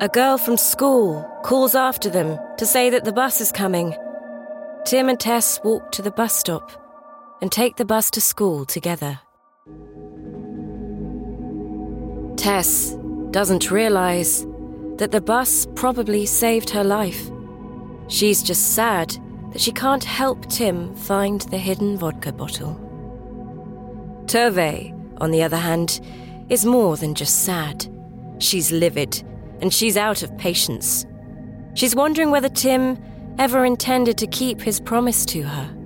A 0.00 0.08
girl 0.08 0.36
from 0.38 0.56
school 0.56 1.28
calls 1.42 1.74
after 1.74 2.10
them 2.10 2.38
to 2.58 2.66
say 2.66 2.90
that 2.90 3.04
the 3.04 3.12
bus 3.12 3.40
is 3.40 3.52
coming. 3.52 3.94
Tim 4.84 5.08
and 5.08 5.18
Tess 5.18 5.60
walk 5.64 5.92
to 5.92 6.02
the 6.02 6.10
bus 6.10 6.36
stop 6.36 6.70
and 7.40 7.50
take 7.50 7.76
the 7.76 7.84
bus 7.84 8.10
to 8.10 8.20
school 8.20 8.64
together. 8.64 9.20
Tess 12.36 12.96
doesn't 13.30 13.70
realize 13.70 14.44
that 14.96 15.10
the 15.10 15.20
bus 15.20 15.66
probably 15.74 16.26
saved 16.26 16.70
her 16.70 16.84
life. 16.84 17.30
She's 18.08 18.42
just 18.42 18.74
sad 18.74 19.16
that 19.52 19.60
she 19.60 19.72
can't 19.72 20.04
help 20.04 20.46
Tim 20.46 20.94
find 20.94 21.42
the 21.42 21.58
hidden 21.58 21.96
vodka 21.98 22.32
bottle. 22.32 22.74
Tove, 24.26 25.20
on 25.20 25.30
the 25.30 25.42
other 25.42 25.56
hand, 25.56 26.00
is 26.48 26.64
more 26.64 26.96
than 26.96 27.14
just 27.14 27.44
sad. 27.44 27.86
She's 28.38 28.72
livid, 28.72 29.22
and 29.60 29.72
she's 29.72 29.96
out 29.96 30.22
of 30.22 30.36
patience. 30.38 31.06
She's 31.74 31.94
wondering 31.94 32.30
whether 32.30 32.48
Tim 32.48 32.98
ever 33.38 33.64
intended 33.64 34.18
to 34.18 34.26
keep 34.26 34.60
his 34.60 34.80
promise 34.80 35.24
to 35.26 35.42
her. 35.42 35.76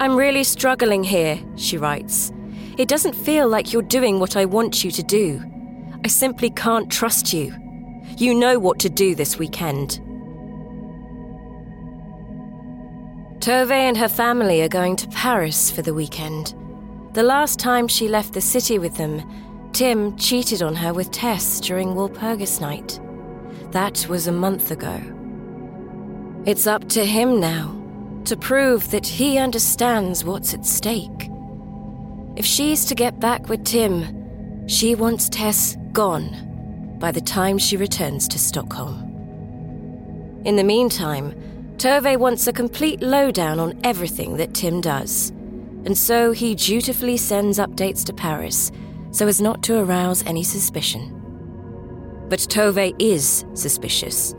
I'm 0.00 0.16
really 0.16 0.44
struggling 0.44 1.04
here, 1.04 1.38
she 1.56 1.78
writes. 1.78 2.32
It 2.78 2.88
doesn't 2.88 3.14
feel 3.14 3.48
like 3.48 3.72
you're 3.72 3.82
doing 3.82 4.18
what 4.18 4.36
I 4.36 4.44
want 4.44 4.82
you 4.82 4.90
to 4.90 5.02
do. 5.02 5.42
I 6.04 6.08
simply 6.08 6.50
can't 6.50 6.90
trust 6.90 7.32
you. 7.32 7.54
You 8.16 8.34
know 8.34 8.58
what 8.58 8.78
to 8.80 8.90
do 8.90 9.14
this 9.14 9.38
weekend. 9.38 10.00
Tove 13.42 13.72
and 13.72 13.96
her 13.96 14.08
family 14.08 14.62
are 14.62 14.68
going 14.68 14.94
to 14.94 15.08
Paris 15.08 15.68
for 15.68 15.82
the 15.82 15.92
weekend. 15.92 16.54
The 17.14 17.24
last 17.24 17.58
time 17.58 17.88
she 17.88 18.06
left 18.06 18.34
the 18.34 18.40
city 18.40 18.78
with 18.78 18.96
them, 18.96 19.20
Tim 19.72 20.16
cheated 20.16 20.62
on 20.62 20.76
her 20.76 20.94
with 20.94 21.10
Tess 21.10 21.58
during 21.58 21.88
Walpurgis 21.88 22.60
night. 22.60 23.00
That 23.72 24.06
was 24.08 24.28
a 24.28 24.32
month 24.32 24.70
ago. 24.70 24.96
It's 26.46 26.68
up 26.68 26.88
to 26.90 27.04
him 27.04 27.40
now 27.40 27.76
to 28.26 28.36
prove 28.36 28.92
that 28.92 29.08
he 29.08 29.38
understands 29.38 30.24
what's 30.24 30.54
at 30.54 30.64
stake. 30.64 31.28
If 32.36 32.46
she's 32.46 32.84
to 32.84 32.94
get 32.94 33.18
back 33.18 33.48
with 33.48 33.64
Tim, 33.64 34.68
she 34.68 34.94
wants 34.94 35.28
Tess 35.28 35.76
gone 35.90 36.96
by 37.00 37.10
the 37.10 37.20
time 37.20 37.58
she 37.58 37.76
returns 37.76 38.28
to 38.28 38.38
Stockholm. 38.38 39.00
In 40.44 40.54
the 40.54 40.62
meantime, 40.62 41.34
Tove 41.76 42.16
wants 42.18 42.46
a 42.46 42.52
complete 42.52 43.02
lowdown 43.02 43.58
on 43.58 43.78
everything 43.82 44.36
that 44.36 44.54
Tim 44.54 44.80
does, 44.80 45.30
and 45.84 45.96
so 45.96 46.32
he 46.32 46.54
dutifully 46.54 47.16
sends 47.16 47.58
updates 47.58 48.04
to 48.04 48.12
Paris 48.12 48.70
so 49.12 49.28
as 49.28 49.40
not 49.40 49.62
to 49.62 49.78
arouse 49.78 50.24
any 50.26 50.42
suspicion. 50.42 51.18
But 52.28 52.40
Tove 52.40 52.94
is 52.98 53.44
suspicious. 53.54 54.34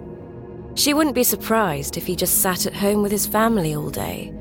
She 0.75 0.93
wouldn't 0.93 1.15
be 1.15 1.23
surprised 1.23 1.95
if 1.95 2.07
he 2.07 2.15
just 2.15 2.41
sat 2.41 2.65
at 2.65 2.73
home 2.73 3.03
with 3.03 3.11
his 3.11 3.27
family 3.27 3.75
all 3.75 3.91
day. 3.91 4.33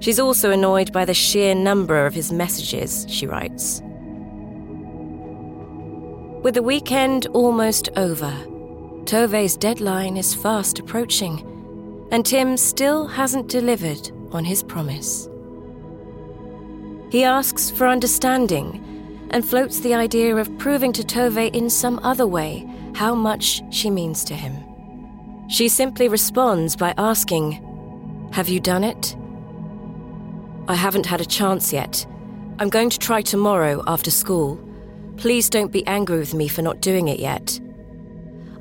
She's 0.00 0.20
also 0.20 0.52
annoyed 0.52 0.92
by 0.92 1.04
the 1.04 1.14
sheer 1.14 1.56
number 1.56 2.06
of 2.06 2.14
his 2.14 2.32
messages, 2.32 3.04
she 3.08 3.26
writes. 3.26 3.82
With 6.44 6.54
the 6.54 6.62
weekend 6.62 7.26
almost 7.28 7.88
over, 7.96 8.32
Tove's 9.04 9.56
deadline 9.56 10.16
is 10.16 10.34
fast 10.34 10.78
approaching, 10.78 11.44
and 12.10 12.24
Tim 12.24 12.56
still 12.56 13.06
hasn't 13.06 13.48
delivered 13.48 14.10
on 14.32 14.44
his 14.44 14.62
promise. 14.62 15.28
He 17.10 17.24
asks 17.24 17.70
for 17.70 17.86
understanding 17.86 18.84
and 19.30 19.46
floats 19.46 19.80
the 19.80 19.94
idea 19.94 20.36
of 20.36 20.56
proving 20.58 20.92
to 20.94 21.02
Tove 21.02 21.54
in 21.54 21.70
some 21.70 22.00
other 22.02 22.26
way 22.26 22.68
how 22.94 23.14
much 23.14 23.62
she 23.70 23.90
means 23.90 24.24
to 24.24 24.34
him. 24.34 24.54
She 25.48 25.68
simply 25.68 26.08
responds 26.08 26.76
by 26.76 26.94
asking, 26.98 28.28
Have 28.32 28.48
you 28.48 28.60
done 28.60 28.84
it? 28.84 29.16
I 30.68 30.74
haven't 30.74 31.06
had 31.06 31.20
a 31.20 31.26
chance 31.26 31.72
yet. 31.72 32.06
I'm 32.58 32.68
going 32.68 32.90
to 32.90 32.98
try 32.98 33.22
tomorrow 33.22 33.82
after 33.86 34.10
school. 34.10 34.60
Please 35.16 35.48
don't 35.48 35.72
be 35.72 35.86
angry 35.86 36.18
with 36.18 36.34
me 36.34 36.48
for 36.48 36.60
not 36.60 36.80
doing 36.80 37.08
it 37.08 37.18
yet. 37.18 37.58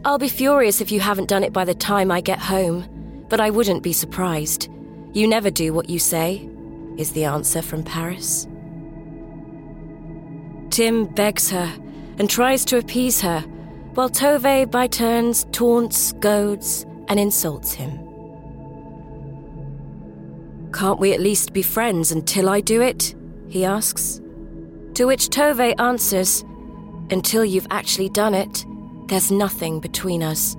I'll 0.06 0.18
be 0.18 0.30
furious 0.30 0.80
if 0.80 0.92
you 0.92 1.02
haven't 1.02 1.28
done 1.28 1.44
it 1.44 1.52
by 1.52 1.66
the 1.66 1.76
time 1.76 2.12
I 2.12 2.22
get 2.22 2.40
home, 2.40 2.86
but 3.30 3.40
I 3.40 3.50
wouldn't 3.50 3.84
be 3.84 3.94
surprised. 3.94 4.70
You 5.14 5.28
never 5.28 5.50
do 5.50 5.74
what 5.74 5.90
you 5.90 6.00
say, 6.00 6.50
is 6.98 7.12
the 7.12 7.26
answer 7.26 7.62
from 7.62 7.84
Paris. 7.84 8.48
Tim 10.70 11.06
begs 11.06 11.50
her 11.52 11.74
and 12.20 12.30
tries 12.30 12.66
to 12.66 12.78
appease 12.78 13.22
her, 13.22 13.42
while 13.94 14.10
Tove 14.10 14.70
by 14.70 14.88
turns 14.88 15.46
taunts, 15.52 16.14
goads, 16.14 16.86
and 17.08 17.20
insults 17.20 17.74
him. 17.74 17.92
Can't 20.72 21.00
we 21.00 21.14
at 21.14 21.20
least 21.20 21.54
be 21.54 21.64
friends 21.64 22.12
until 22.12 22.50
I 22.50 22.62
do 22.62 22.82
it? 22.82 23.16
he 23.50 23.66
asks. 23.66 24.22
To 24.96 25.06
which 25.06 25.30
Tove 25.30 25.74
answers, 25.80 26.44
Until 27.10 27.46
you've 27.46 27.68
actually 27.72 28.10
done 28.10 28.34
it, 28.34 28.66
there's 29.08 29.32
nothing 29.32 29.80
between 29.80 30.22
us. 30.22 30.56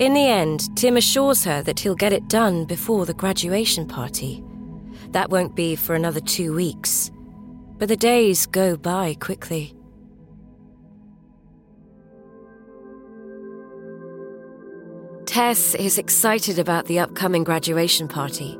In 0.00 0.14
the 0.14 0.26
end, 0.26 0.74
Tim 0.78 0.96
assures 0.96 1.44
her 1.44 1.60
that 1.60 1.78
he'll 1.78 1.94
get 1.94 2.14
it 2.14 2.26
done 2.26 2.64
before 2.64 3.04
the 3.04 3.12
graduation 3.12 3.86
party. 3.86 4.42
That 5.10 5.28
won't 5.28 5.54
be 5.54 5.76
for 5.76 5.94
another 5.94 6.20
two 6.20 6.54
weeks. 6.54 7.10
But 7.76 7.90
the 7.90 7.98
days 7.98 8.46
go 8.46 8.78
by 8.78 9.14
quickly. 9.20 9.74
Tess 15.26 15.74
is 15.74 15.98
excited 15.98 16.58
about 16.58 16.86
the 16.86 16.98
upcoming 16.98 17.44
graduation 17.44 18.08
party. 18.08 18.58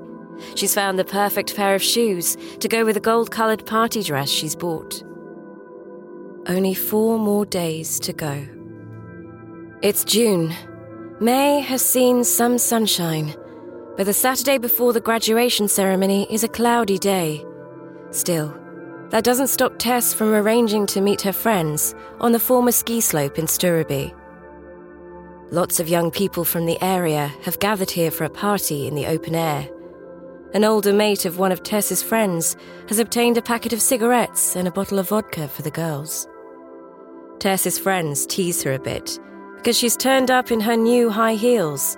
She's 0.56 0.75
found 0.75 0.99
the 0.99 1.06
perfect 1.06 1.56
pair 1.56 1.75
of 1.75 1.82
shoes 1.82 2.37
to 2.59 2.68
go 2.68 2.85
with 2.85 2.97
the 2.97 3.00
gold 3.00 3.30
coloured 3.30 3.64
party 3.64 4.02
dress 4.02 4.28
she's 4.28 4.54
bought. 4.54 5.02
Only 6.47 6.75
four 6.75 7.18
more 7.18 7.47
days 7.47 7.99
to 8.00 8.12
go. 8.12 8.47
It's 9.80 10.04
June. 10.04 10.54
May 11.23 11.61
has 11.61 11.85
seen 11.85 12.25
some 12.25 12.56
sunshine, 12.56 13.35
but 13.99 14.06
the 14.06 14.13
Saturday 14.15 14.56
before 14.56 14.95
the 14.95 15.02
graduation 15.02 15.69
ceremony 15.69 16.26
is 16.30 16.45
a 16.45 16.49
cloudy 16.49 16.97
day. 16.97 17.45
Still, 18.11 18.59
that 19.11 19.23
doesn't 19.23 19.49
stop 19.49 19.78
Tess 19.78 20.15
from 20.15 20.33
arranging 20.33 20.87
to 20.87 21.02
meet 21.02 21.21
her 21.21 21.35
friends 21.35 21.95
on 22.23 22.33
the 22.33 22.39
former 22.39 22.73
ski 22.73 23.02
slope 23.02 23.39
in 23.39 23.45
Stureby. 23.45 24.15
Lots 25.50 25.78
of 25.78 25.91
young 25.91 26.11
people 26.11 26.43
from 26.43 26.65
the 26.65 26.83
area 26.83 27.30
have 27.43 27.59
gathered 27.59 27.91
here 27.91 28.11
for 28.11 28.25
a 28.25 28.30
party 28.30 28.87
in 28.87 28.95
the 28.95 29.04
open 29.04 29.35
air. 29.35 29.69
An 30.54 30.65
older 30.65 30.95
mate 30.95 31.26
of 31.26 31.39
one 31.39 31.52
of 31.52 31.63
Tess's 31.63 32.02
friends 32.02 32.56
has 32.89 32.99
obtained 32.99 33.37
a 33.37 33.43
packet 33.43 33.75
of 33.75 33.83
cigarettes 33.83 34.56
and 34.56 34.67
a 34.67 34.73
bottle 34.73 34.99
of 34.99 35.11
vodka 35.11 35.49
for 35.49 35.61
the 35.61 35.71
girls. 35.71 36.26
Tess's 37.41 37.78
friends 37.78 38.25
tease 38.25 38.63
her 38.63 38.73
a 38.73 38.78
bit 38.78 39.21
because 39.60 39.76
she's 39.76 39.96
turned 39.96 40.30
up 40.30 40.50
in 40.50 40.60
her 40.60 40.76
new 40.76 41.10
high 41.10 41.34
heels 41.34 41.96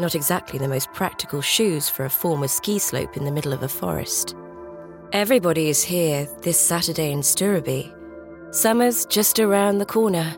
not 0.00 0.14
exactly 0.14 0.58
the 0.58 0.66
most 0.66 0.92
practical 0.92 1.42
shoes 1.42 1.88
for 1.88 2.04
a 2.04 2.10
former 2.10 2.48
ski 2.48 2.78
slope 2.78 3.16
in 3.16 3.24
the 3.24 3.30
middle 3.30 3.52
of 3.52 3.62
a 3.62 3.68
forest. 3.68 4.34
Everybody 5.12 5.68
is 5.68 5.82
here 5.82 6.26
this 6.42 6.58
Saturday 6.58 7.12
in 7.12 7.22
Stureby. 7.22 7.92
Summer's 8.50 9.04
just 9.06 9.38
around 9.38 9.78
the 9.78 9.86
corner, 9.86 10.34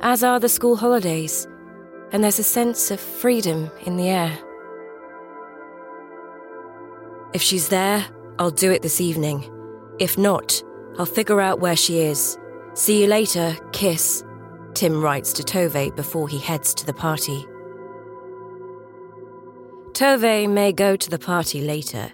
as 0.00 0.24
are 0.24 0.40
the 0.40 0.48
school 0.48 0.76
holidays, 0.76 1.46
and 2.12 2.22
there's 2.22 2.38
a 2.38 2.44
sense 2.44 2.90
of 2.90 3.00
freedom 3.00 3.70
in 3.84 3.96
the 3.96 4.08
air. 4.08 4.36
If 7.32 7.42
she's 7.42 7.68
there, 7.68 8.04
I'll 8.38 8.50
do 8.50 8.72
it 8.72 8.82
this 8.82 9.00
evening. 9.00 9.50
If 9.98 10.18
not, 10.18 10.62
I'll 10.98 11.06
figure 11.06 11.40
out 11.40 11.60
where 11.60 11.76
she 11.76 12.00
is. 12.00 12.38
See 12.74 13.02
you 13.02 13.06
later, 13.06 13.56
kiss. 13.72 14.24
Tim 14.76 15.00
writes 15.00 15.32
to 15.32 15.42
Tove 15.42 15.96
before 15.96 16.28
he 16.28 16.38
heads 16.38 16.74
to 16.74 16.84
the 16.84 16.92
party. 16.92 17.46
Tove 19.92 20.50
may 20.50 20.70
go 20.70 20.96
to 20.96 21.08
the 21.08 21.18
party 21.18 21.62
later. 21.62 22.12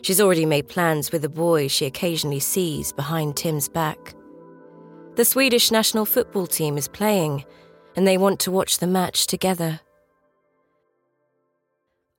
She's 0.00 0.18
already 0.18 0.46
made 0.46 0.68
plans 0.68 1.12
with 1.12 1.20
the 1.20 1.28
boy 1.28 1.68
she 1.68 1.84
occasionally 1.84 2.40
sees 2.40 2.94
behind 2.94 3.36
Tim's 3.36 3.68
back. 3.68 4.14
The 5.16 5.24
Swedish 5.26 5.70
national 5.70 6.06
football 6.06 6.46
team 6.46 6.78
is 6.78 6.88
playing, 6.88 7.44
and 7.94 8.06
they 8.06 8.16
want 8.16 8.40
to 8.40 8.50
watch 8.50 8.78
the 8.78 8.86
match 8.86 9.26
together. 9.26 9.80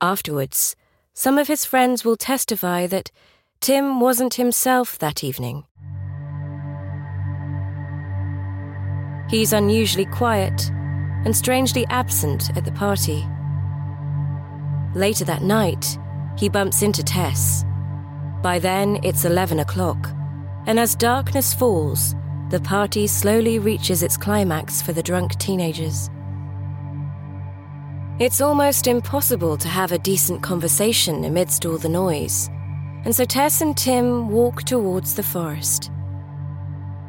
Afterwards, 0.01 0.75
some 1.15 1.39
of 1.39 1.47
his 1.47 1.65
friends 1.65 2.05
will 2.05 2.15
testify 2.15 2.85
that 2.85 3.09
Tim 3.59 3.99
wasn't 3.99 4.35
himself 4.35 4.99
that 4.99 5.23
evening. 5.23 5.63
He's 9.29 9.53
unusually 9.53 10.05
quiet 10.05 10.71
and 11.23 11.35
strangely 11.35 11.85
absent 11.87 12.55
at 12.57 12.65
the 12.65 12.71
party. 12.71 13.27
Later 14.95 15.23
that 15.25 15.43
night, 15.43 15.99
he 16.37 16.49
bumps 16.49 16.81
into 16.81 17.03
Tess. 17.03 17.63
By 18.41 18.57
then, 18.57 18.99
it's 19.03 19.25
11 19.25 19.59
o'clock, 19.59 20.09
and 20.65 20.79
as 20.79 20.95
darkness 20.95 21.53
falls, 21.53 22.15
the 22.49 22.61
party 22.61 23.05
slowly 23.05 23.59
reaches 23.59 24.01
its 24.01 24.17
climax 24.17 24.81
for 24.81 24.93
the 24.93 25.03
drunk 25.03 25.37
teenagers. 25.37 26.09
It's 28.17 28.41
almost 28.41 28.87
impossible 28.87 29.57
to 29.57 29.67
have 29.67 29.91
a 29.91 29.99
decent 29.99 30.41
conversation 30.41 31.25
amidst 31.25 31.65
all 31.65 31.77
the 31.77 31.87
noise, 31.87 32.49
and 33.05 33.15
so 33.15 33.25
Tess 33.25 33.61
and 33.61 33.77
Tim 33.77 34.29
walk 34.29 34.63
towards 34.63 35.13
the 35.13 35.23
forest. 35.23 35.91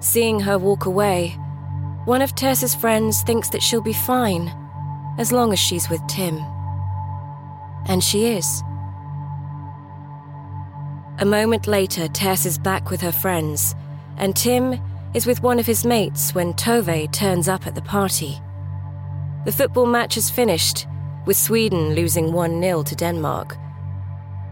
Seeing 0.01 0.39
her 0.41 0.59
walk 0.59 0.85
away, 0.85 1.37
one 2.07 2.23
of 2.23 2.35
Tess's 2.35 2.75
friends 2.75 3.23
thinks 3.23 3.51
that 3.51 3.63
she'll 3.63 3.83
be 3.83 3.93
fine 3.93 4.53
as 5.19 5.33
long 5.33 5.53
as 5.53 5.59
she's 5.59 5.91
with 5.91 6.01
Tim. 6.07 6.39
And 7.87 8.03
she 8.03 8.27
is. 8.27 8.63
A 11.19 11.27
moment 11.27 11.67
later, 11.67 12.09
Tess 12.09 12.47
is 12.47 12.57
back 12.57 12.91
with 12.91 13.03
her 13.03 13.13
friends, 13.13 13.75
and 14.17 14.35
Tim 14.35 14.81
is 15.13 15.27
with 15.27 15.43
one 15.43 15.59
of 15.59 15.67
his 15.67 15.85
mates 15.85 16.35
when 16.35 16.55
Tove 16.55 17.13
turns 17.13 17.49
up 17.49 17.67
at 17.67 17.75
the 17.75 17.83
party. 17.83 18.41
The 19.45 19.53
football 19.53 19.87
match 19.87 20.17
is 20.17 20.31
finished, 20.31 20.87
with 21.27 21.37
Sweden 21.37 21.95
losing 21.95 22.33
1 22.33 22.63
0 22.63 22.83
to 22.85 22.97
Denmark. 22.97 23.59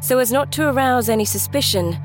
So, 0.01 0.19
as 0.19 0.31
not 0.31 0.53
to 0.53 0.69
arouse 0.69 1.09
any 1.09 1.25
suspicion, 1.25 1.97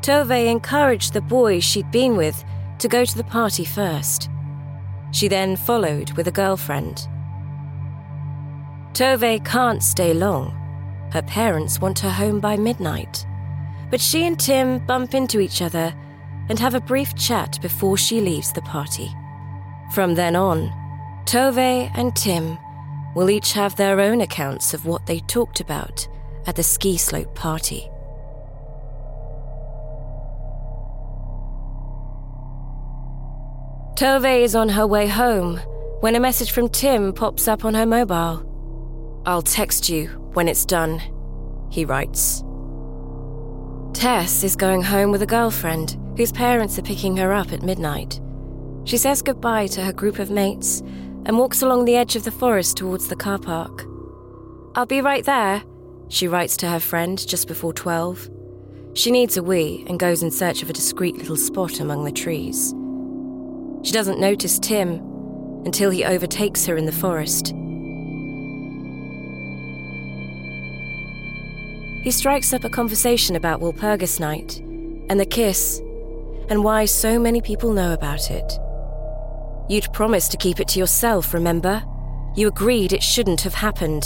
Tove 0.00 0.50
encouraged 0.50 1.12
the 1.12 1.20
boys 1.20 1.62
she'd 1.62 1.90
been 1.92 2.16
with 2.16 2.44
to 2.80 2.88
go 2.88 3.04
to 3.04 3.16
the 3.16 3.24
party 3.24 3.64
first. 3.64 4.28
She 5.18 5.26
then 5.26 5.56
followed 5.56 6.12
with 6.12 6.28
a 6.28 6.30
girlfriend. 6.30 7.08
Tove 8.92 9.44
can't 9.44 9.82
stay 9.82 10.14
long. 10.14 10.52
Her 11.12 11.22
parents 11.22 11.80
want 11.80 11.98
her 11.98 12.10
home 12.10 12.38
by 12.38 12.56
midnight. 12.56 13.26
But 13.90 14.00
she 14.00 14.26
and 14.26 14.38
Tim 14.38 14.78
bump 14.86 15.14
into 15.14 15.40
each 15.40 15.60
other 15.60 15.92
and 16.48 16.56
have 16.60 16.76
a 16.76 16.80
brief 16.80 17.16
chat 17.16 17.58
before 17.60 17.96
she 17.96 18.20
leaves 18.20 18.52
the 18.52 18.62
party. 18.62 19.12
From 19.92 20.14
then 20.14 20.36
on, 20.36 20.70
Tove 21.24 21.90
and 21.96 22.14
Tim 22.14 22.56
will 23.16 23.28
each 23.28 23.54
have 23.54 23.74
their 23.74 23.98
own 24.00 24.20
accounts 24.20 24.72
of 24.72 24.86
what 24.86 25.04
they 25.06 25.18
talked 25.18 25.58
about 25.58 26.06
at 26.46 26.54
the 26.54 26.62
ski 26.62 26.96
slope 26.96 27.34
party. 27.34 27.90
Tove 33.98 34.44
is 34.44 34.54
on 34.54 34.68
her 34.68 34.86
way 34.86 35.08
home 35.08 35.56
when 36.02 36.14
a 36.14 36.20
message 36.20 36.52
from 36.52 36.68
Tim 36.68 37.12
pops 37.12 37.48
up 37.48 37.64
on 37.64 37.74
her 37.74 37.84
mobile. 37.84 38.44
I'll 39.26 39.42
text 39.42 39.88
you 39.88 40.06
when 40.34 40.46
it's 40.46 40.64
done, 40.64 41.00
he 41.68 41.84
writes. 41.84 42.44
Tess 43.94 44.44
is 44.44 44.54
going 44.54 44.82
home 44.82 45.10
with 45.10 45.22
a 45.22 45.26
girlfriend 45.26 45.98
whose 46.16 46.30
parents 46.30 46.78
are 46.78 46.82
picking 46.82 47.16
her 47.16 47.32
up 47.32 47.52
at 47.52 47.64
midnight. 47.64 48.20
She 48.84 48.98
says 48.98 49.20
goodbye 49.20 49.66
to 49.66 49.80
her 49.80 49.92
group 49.92 50.20
of 50.20 50.30
mates 50.30 50.78
and 51.26 51.36
walks 51.36 51.62
along 51.62 51.84
the 51.84 51.96
edge 51.96 52.14
of 52.14 52.22
the 52.22 52.30
forest 52.30 52.76
towards 52.76 53.08
the 53.08 53.16
car 53.16 53.40
park. 53.40 53.84
I'll 54.76 54.86
be 54.86 55.00
right 55.00 55.24
there, 55.24 55.64
she 56.06 56.28
writes 56.28 56.56
to 56.58 56.68
her 56.68 56.78
friend 56.78 57.18
just 57.26 57.48
before 57.48 57.72
12. 57.72 58.30
She 58.94 59.10
needs 59.10 59.36
a 59.36 59.42
wee 59.42 59.84
and 59.88 59.98
goes 59.98 60.22
in 60.22 60.30
search 60.30 60.62
of 60.62 60.70
a 60.70 60.72
discreet 60.72 61.16
little 61.16 61.34
spot 61.34 61.80
among 61.80 62.04
the 62.04 62.12
trees. 62.12 62.76
She 63.82 63.92
doesn't 63.92 64.20
notice 64.20 64.58
Tim 64.58 64.94
until 65.64 65.90
he 65.90 66.04
overtakes 66.04 66.66
her 66.66 66.76
in 66.76 66.86
the 66.86 66.92
forest. 66.92 67.54
He 72.02 72.10
strikes 72.10 72.52
up 72.52 72.64
a 72.64 72.70
conversation 72.70 73.36
about 73.36 73.60
Walpurgis 73.60 74.20
Night 74.20 74.58
and 75.10 75.18
the 75.18 75.26
kiss 75.26 75.80
and 76.48 76.64
why 76.64 76.84
so 76.86 77.18
many 77.18 77.40
people 77.40 77.72
know 77.72 77.92
about 77.92 78.30
it. 78.30 78.58
You'd 79.68 79.92
promised 79.92 80.30
to 80.30 80.38
keep 80.38 80.60
it 80.60 80.68
to 80.68 80.78
yourself, 80.78 81.34
remember? 81.34 81.82
You 82.34 82.48
agreed 82.48 82.92
it 82.92 83.02
shouldn't 83.02 83.42
have 83.42 83.54
happened. 83.54 84.04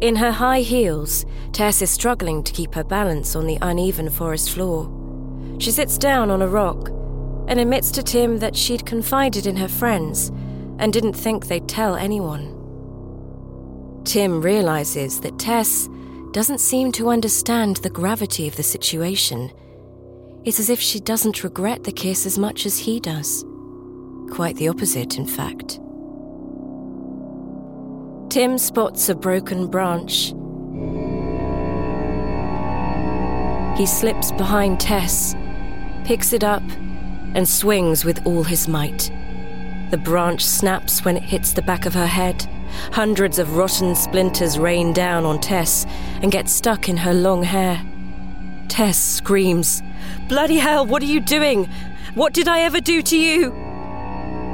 In 0.00 0.16
her 0.16 0.30
high 0.30 0.60
heels, 0.60 1.26
Tess 1.52 1.82
is 1.82 1.90
struggling 1.90 2.42
to 2.44 2.52
keep 2.52 2.74
her 2.74 2.84
balance 2.84 3.34
on 3.34 3.46
the 3.46 3.58
uneven 3.60 4.08
forest 4.08 4.50
floor. 4.50 4.97
She 5.58 5.72
sits 5.72 5.98
down 5.98 6.30
on 6.30 6.40
a 6.40 6.48
rock 6.48 6.88
and 7.48 7.58
admits 7.58 7.90
to 7.92 8.02
Tim 8.02 8.38
that 8.38 8.54
she'd 8.54 8.86
confided 8.86 9.46
in 9.46 9.56
her 9.56 9.68
friends 9.68 10.28
and 10.78 10.92
didn't 10.92 11.14
think 11.14 11.46
they'd 11.46 11.68
tell 11.68 11.96
anyone. 11.96 12.54
Tim 14.04 14.40
realizes 14.40 15.20
that 15.20 15.38
Tess 15.38 15.88
doesn't 16.30 16.60
seem 16.60 16.92
to 16.92 17.08
understand 17.08 17.78
the 17.78 17.90
gravity 17.90 18.46
of 18.46 18.54
the 18.56 18.62
situation. 18.62 19.50
It's 20.44 20.60
as 20.60 20.70
if 20.70 20.80
she 20.80 21.00
doesn't 21.00 21.42
regret 21.42 21.82
the 21.84 21.92
kiss 21.92 22.24
as 22.24 22.38
much 22.38 22.64
as 22.64 22.78
he 22.78 23.00
does. 23.00 23.44
Quite 24.30 24.56
the 24.56 24.68
opposite, 24.68 25.18
in 25.18 25.26
fact. 25.26 25.80
Tim 28.30 28.58
spots 28.58 29.08
a 29.08 29.14
broken 29.14 29.66
branch. 29.66 30.34
He 33.78 33.86
slips 33.86 34.30
behind 34.32 34.78
Tess 34.80 35.34
picks 36.04 36.32
it 36.32 36.44
up, 36.44 36.62
and 37.34 37.48
swings 37.48 38.04
with 38.04 38.24
all 38.26 38.44
his 38.44 38.68
might. 38.68 39.10
The 39.90 39.98
branch 39.98 40.44
snaps 40.44 41.04
when 41.04 41.16
it 41.16 41.22
hits 41.22 41.52
the 41.52 41.62
back 41.62 41.86
of 41.86 41.94
her 41.94 42.06
head. 42.06 42.46
Hundreds 42.92 43.38
of 43.38 43.56
rotten 43.56 43.94
splinters 43.94 44.58
rain 44.58 44.92
down 44.92 45.24
on 45.24 45.40
Tess 45.40 45.86
and 46.20 46.30
get 46.30 46.48
stuck 46.48 46.88
in 46.88 46.96
her 46.98 47.14
long 47.14 47.42
hair. 47.42 47.82
Tess 48.68 48.98
screams, 48.98 49.82
Bloody 50.28 50.56
hell, 50.58 50.84
what 50.84 51.02
are 51.02 51.06
you 51.06 51.20
doing? 51.20 51.68
What 52.14 52.34
did 52.34 52.48
I 52.48 52.60
ever 52.60 52.80
do 52.80 53.00
to 53.02 53.16
you? 53.16 53.50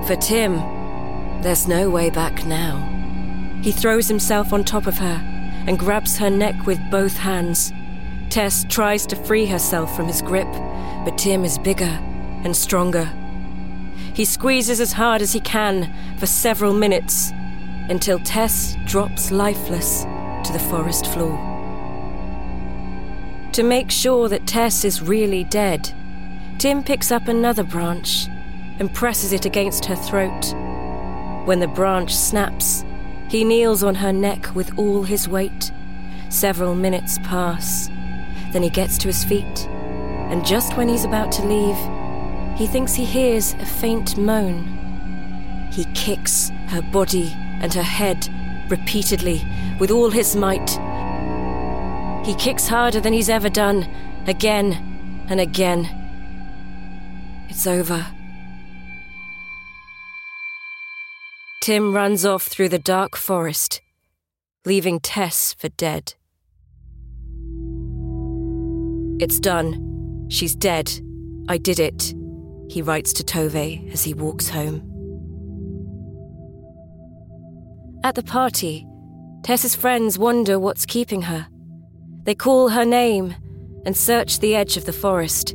For 0.06 0.16
Tim, 0.16 0.54
there's 1.42 1.66
no 1.66 1.90
way 1.90 2.10
back 2.10 2.46
now. 2.46 2.78
He 3.62 3.72
throws 3.72 4.06
himself 4.06 4.52
on 4.52 4.62
top 4.62 4.86
of 4.86 4.98
her 4.98 5.20
and 5.66 5.78
grabs 5.78 6.18
her 6.18 6.30
neck 6.30 6.66
with 6.66 6.78
both 6.90 7.16
hands. 7.16 7.72
Tess 8.34 8.66
tries 8.68 9.06
to 9.06 9.14
free 9.14 9.46
herself 9.46 9.94
from 9.94 10.08
his 10.08 10.20
grip, 10.20 10.50
but 11.04 11.16
Tim 11.16 11.44
is 11.44 11.56
bigger 11.56 11.84
and 12.42 12.56
stronger. 12.56 13.04
He 14.12 14.24
squeezes 14.24 14.80
as 14.80 14.92
hard 14.92 15.22
as 15.22 15.32
he 15.32 15.38
can 15.38 15.94
for 16.18 16.26
several 16.26 16.74
minutes 16.74 17.30
until 17.88 18.18
Tess 18.18 18.74
drops 18.86 19.30
lifeless 19.30 20.02
to 20.02 20.52
the 20.52 20.58
forest 20.58 21.06
floor. 21.12 21.36
To 23.52 23.62
make 23.62 23.92
sure 23.92 24.28
that 24.28 24.48
Tess 24.48 24.84
is 24.84 25.00
really 25.00 25.44
dead, 25.44 25.94
Tim 26.58 26.82
picks 26.82 27.12
up 27.12 27.28
another 27.28 27.62
branch 27.62 28.26
and 28.80 28.92
presses 28.92 29.32
it 29.32 29.46
against 29.46 29.84
her 29.84 29.94
throat. 29.94 30.52
When 31.46 31.60
the 31.60 31.68
branch 31.72 32.12
snaps, 32.12 32.84
he 33.28 33.44
kneels 33.44 33.84
on 33.84 33.94
her 33.94 34.12
neck 34.12 34.56
with 34.56 34.76
all 34.76 35.04
his 35.04 35.28
weight. 35.28 35.70
Several 36.30 36.74
minutes 36.74 37.18
pass. 37.18 37.88
Then 38.54 38.62
he 38.62 38.70
gets 38.70 38.98
to 38.98 39.08
his 39.08 39.24
feet, 39.24 39.66
and 40.30 40.46
just 40.46 40.76
when 40.76 40.88
he's 40.88 41.02
about 41.02 41.32
to 41.32 41.44
leave, 41.44 41.76
he 42.56 42.68
thinks 42.68 42.94
he 42.94 43.04
hears 43.04 43.54
a 43.54 43.66
faint 43.66 44.16
moan. 44.16 45.68
He 45.72 45.86
kicks 45.86 46.52
her 46.68 46.80
body 46.80 47.32
and 47.60 47.74
her 47.74 47.82
head 47.82 48.28
repeatedly 48.70 49.42
with 49.80 49.90
all 49.90 50.08
his 50.08 50.36
might. 50.36 50.70
He 52.24 52.36
kicks 52.36 52.68
harder 52.68 53.00
than 53.00 53.12
he's 53.12 53.28
ever 53.28 53.48
done, 53.48 53.88
again 54.28 55.26
and 55.28 55.40
again. 55.40 55.88
It's 57.48 57.66
over. 57.66 58.06
Tim 61.60 61.92
runs 61.92 62.24
off 62.24 62.44
through 62.44 62.68
the 62.68 62.78
dark 62.78 63.16
forest, 63.16 63.80
leaving 64.64 65.00
Tess 65.00 65.54
for 65.54 65.70
dead. 65.70 66.14
It's 69.20 69.38
done. 69.38 70.26
She's 70.28 70.54
dead. 70.54 70.92
I 71.48 71.58
did 71.58 71.78
it, 71.78 72.14
he 72.68 72.82
writes 72.82 73.12
to 73.14 73.22
Tove 73.22 73.92
as 73.92 74.02
he 74.02 74.14
walks 74.14 74.48
home. 74.48 74.90
At 78.02 78.14
the 78.14 78.22
party, 78.22 78.86
Tess's 79.42 79.74
friends 79.74 80.18
wonder 80.18 80.58
what's 80.58 80.86
keeping 80.86 81.22
her. 81.22 81.46
They 82.24 82.34
call 82.34 82.70
her 82.70 82.84
name 82.84 83.34
and 83.84 83.96
search 83.96 84.40
the 84.40 84.56
edge 84.56 84.76
of 84.76 84.86
the 84.86 84.92
forest. 84.92 85.54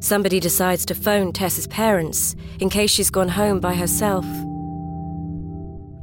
Somebody 0.00 0.40
decides 0.40 0.86
to 0.86 0.94
phone 0.94 1.32
Tess's 1.32 1.66
parents 1.66 2.34
in 2.60 2.70
case 2.70 2.90
she's 2.90 3.10
gone 3.10 3.28
home 3.28 3.60
by 3.60 3.74
herself. 3.74 4.24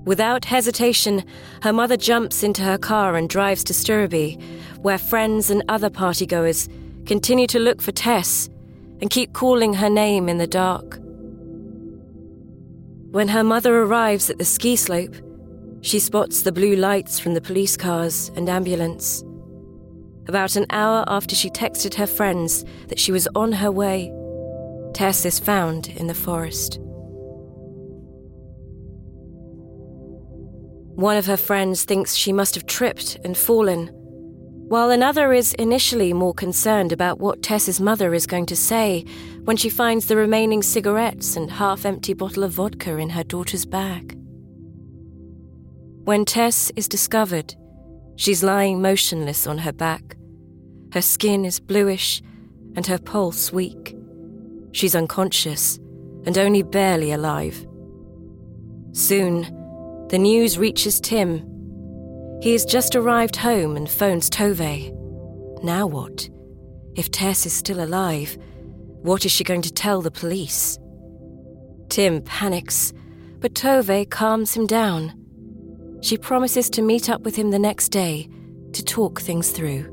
Without 0.05 0.45
hesitation, 0.45 1.23
her 1.63 1.73
mother 1.73 1.97
jumps 1.97 2.43
into 2.43 2.61
her 2.61 2.77
car 2.77 3.15
and 3.15 3.27
drives 3.27 3.63
to 3.65 3.73
Stureby, 3.73 4.39
where 4.81 4.99
friends 4.99 5.49
and 5.49 5.63
other 5.67 5.89
partygoers 5.89 6.69
continue 7.07 7.47
to 7.47 7.59
look 7.59 7.81
for 7.81 7.91
Tess 7.91 8.49
and 9.01 9.09
keep 9.09 9.33
calling 9.33 9.73
her 9.73 9.89
name 9.89 10.29
in 10.29 10.37
the 10.37 10.47
dark. 10.47 10.99
When 13.11 13.29
her 13.29 13.43
mother 13.43 13.81
arrives 13.81 14.29
at 14.29 14.37
the 14.37 14.45
ski 14.45 14.75
slope, 14.75 15.15
she 15.81 15.99
spots 15.99 16.43
the 16.43 16.51
blue 16.51 16.75
lights 16.75 17.19
from 17.19 17.33
the 17.33 17.41
police 17.41 17.75
cars 17.75 18.29
and 18.35 18.47
ambulance. 18.47 19.23
About 20.27 20.55
an 20.55 20.65
hour 20.69 21.03
after 21.07 21.35
she 21.35 21.49
texted 21.49 21.95
her 21.95 22.07
friends 22.07 22.63
that 22.87 22.99
she 22.99 23.11
was 23.11 23.27
on 23.35 23.51
her 23.53 23.71
way, 23.71 24.11
Tess 24.93 25.25
is 25.25 25.39
found 25.39 25.89
in 25.89 26.07
the 26.07 26.15
forest. 26.15 26.79
One 30.95 31.17
of 31.17 31.25
her 31.25 31.35
friends 31.35 31.83
thinks 31.83 32.15
she 32.15 32.31
must 32.31 32.55
have 32.55 32.65
tripped 32.65 33.17
and 33.25 33.37
fallen, 33.37 33.87
while 34.69 34.91
another 34.91 35.33
is 35.33 35.53
initially 35.55 36.13
more 36.13 36.33
concerned 36.33 36.93
about 36.93 37.19
what 37.19 37.43
Tess's 37.43 37.81
mother 37.81 38.13
is 38.13 38.25
going 38.25 38.45
to 38.45 38.55
say 38.55 39.03
when 39.43 39.57
she 39.57 39.69
finds 39.69 40.05
the 40.05 40.15
remaining 40.15 40.63
cigarettes 40.63 41.35
and 41.35 41.51
half 41.51 41.85
empty 41.85 42.13
bottle 42.13 42.45
of 42.45 42.53
vodka 42.53 42.97
in 42.97 43.09
her 43.09 43.25
daughter's 43.25 43.65
bag. 43.65 44.17
When 46.05 46.23
Tess 46.23 46.71
is 46.77 46.87
discovered, 46.87 47.55
she's 48.15 48.41
lying 48.41 48.81
motionless 48.81 49.45
on 49.47 49.57
her 49.59 49.73
back. 49.73 50.15
Her 50.93 51.01
skin 51.01 51.43
is 51.43 51.59
bluish 51.59 52.21
and 52.77 52.87
her 52.87 52.99
pulse 52.99 53.51
weak. 53.51 53.97
She's 54.71 54.95
unconscious 54.95 55.77
and 56.25 56.37
only 56.37 56.63
barely 56.63 57.11
alive. 57.11 57.67
Soon, 58.93 59.64
the 60.09 60.19
news 60.19 60.57
reaches 60.57 60.99
Tim. 60.99 61.39
He 62.41 62.51
has 62.51 62.63
just 62.63 62.95
arrived 62.95 63.35
home 63.35 63.75
and 63.75 63.89
phones 63.89 64.29
Tove. 64.29 64.93
Now 65.63 65.87
what? 65.87 66.29
If 66.95 67.09
Tess 67.09 67.45
is 67.45 67.53
still 67.53 67.83
alive, 67.83 68.37
what 69.01 69.25
is 69.25 69.31
she 69.31 69.43
going 69.43 69.63
to 69.63 69.73
tell 69.73 70.01
the 70.01 70.11
police? 70.11 70.77
Tim 71.89 72.21
panics, 72.21 72.93
but 73.39 73.55
Tove 73.55 74.09
calms 74.11 74.53
him 74.53 74.67
down. 74.67 75.99
She 76.01 76.17
promises 76.17 76.69
to 76.71 76.83
meet 76.83 77.09
up 77.09 77.21
with 77.21 77.35
him 77.35 77.49
the 77.49 77.59
next 77.59 77.89
day 77.89 78.29
to 78.73 78.83
talk 78.83 79.19
things 79.21 79.49
through. 79.49 79.91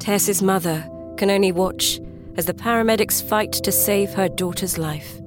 Tess's 0.00 0.42
mother 0.42 0.88
can 1.16 1.30
only 1.30 1.52
watch 1.52 2.00
as 2.36 2.46
the 2.46 2.54
paramedics 2.54 3.22
fight 3.22 3.52
to 3.52 3.70
save 3.70 4.12
her 4.14 4.28
daughter's 4.28 4.78
life. 4.78 5.21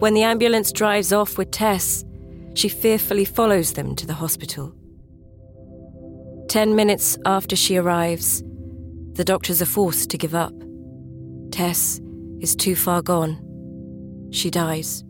When 0.00 0.14
the 0.14 0.22
ambulance 0.22 0.72
drives 0.72 1.12
off 1.12 1.36
with 1.36 1.50
Tess, 1.50 2.06
she 2.54 2.70
fearfully 2.70 3.26
follows 3.26 3.74
them 3.74 3.94
to 3.96 4.06
the 4.06 4.14
hospital. 4.14 4.74
Ten 6.48 6.74
minutes 6.74 7.18
after 7.26 7.54
she 7.54 7.76
arrives, 7.76 8.42
the 9.12 9.24
doctors 9.24 9.60
are 9.60 9.66
forced 9.66 10.08
to 10.08 10.16
give 10.16 10.34
up. 10.34 10.54
Tess 11.50 12.00
is 12.40 12.56
too 12.56 12.74
far 12.74 13.02
gone. 13.02 13.38
She 14.30 14.48
dies. 14.48 15.04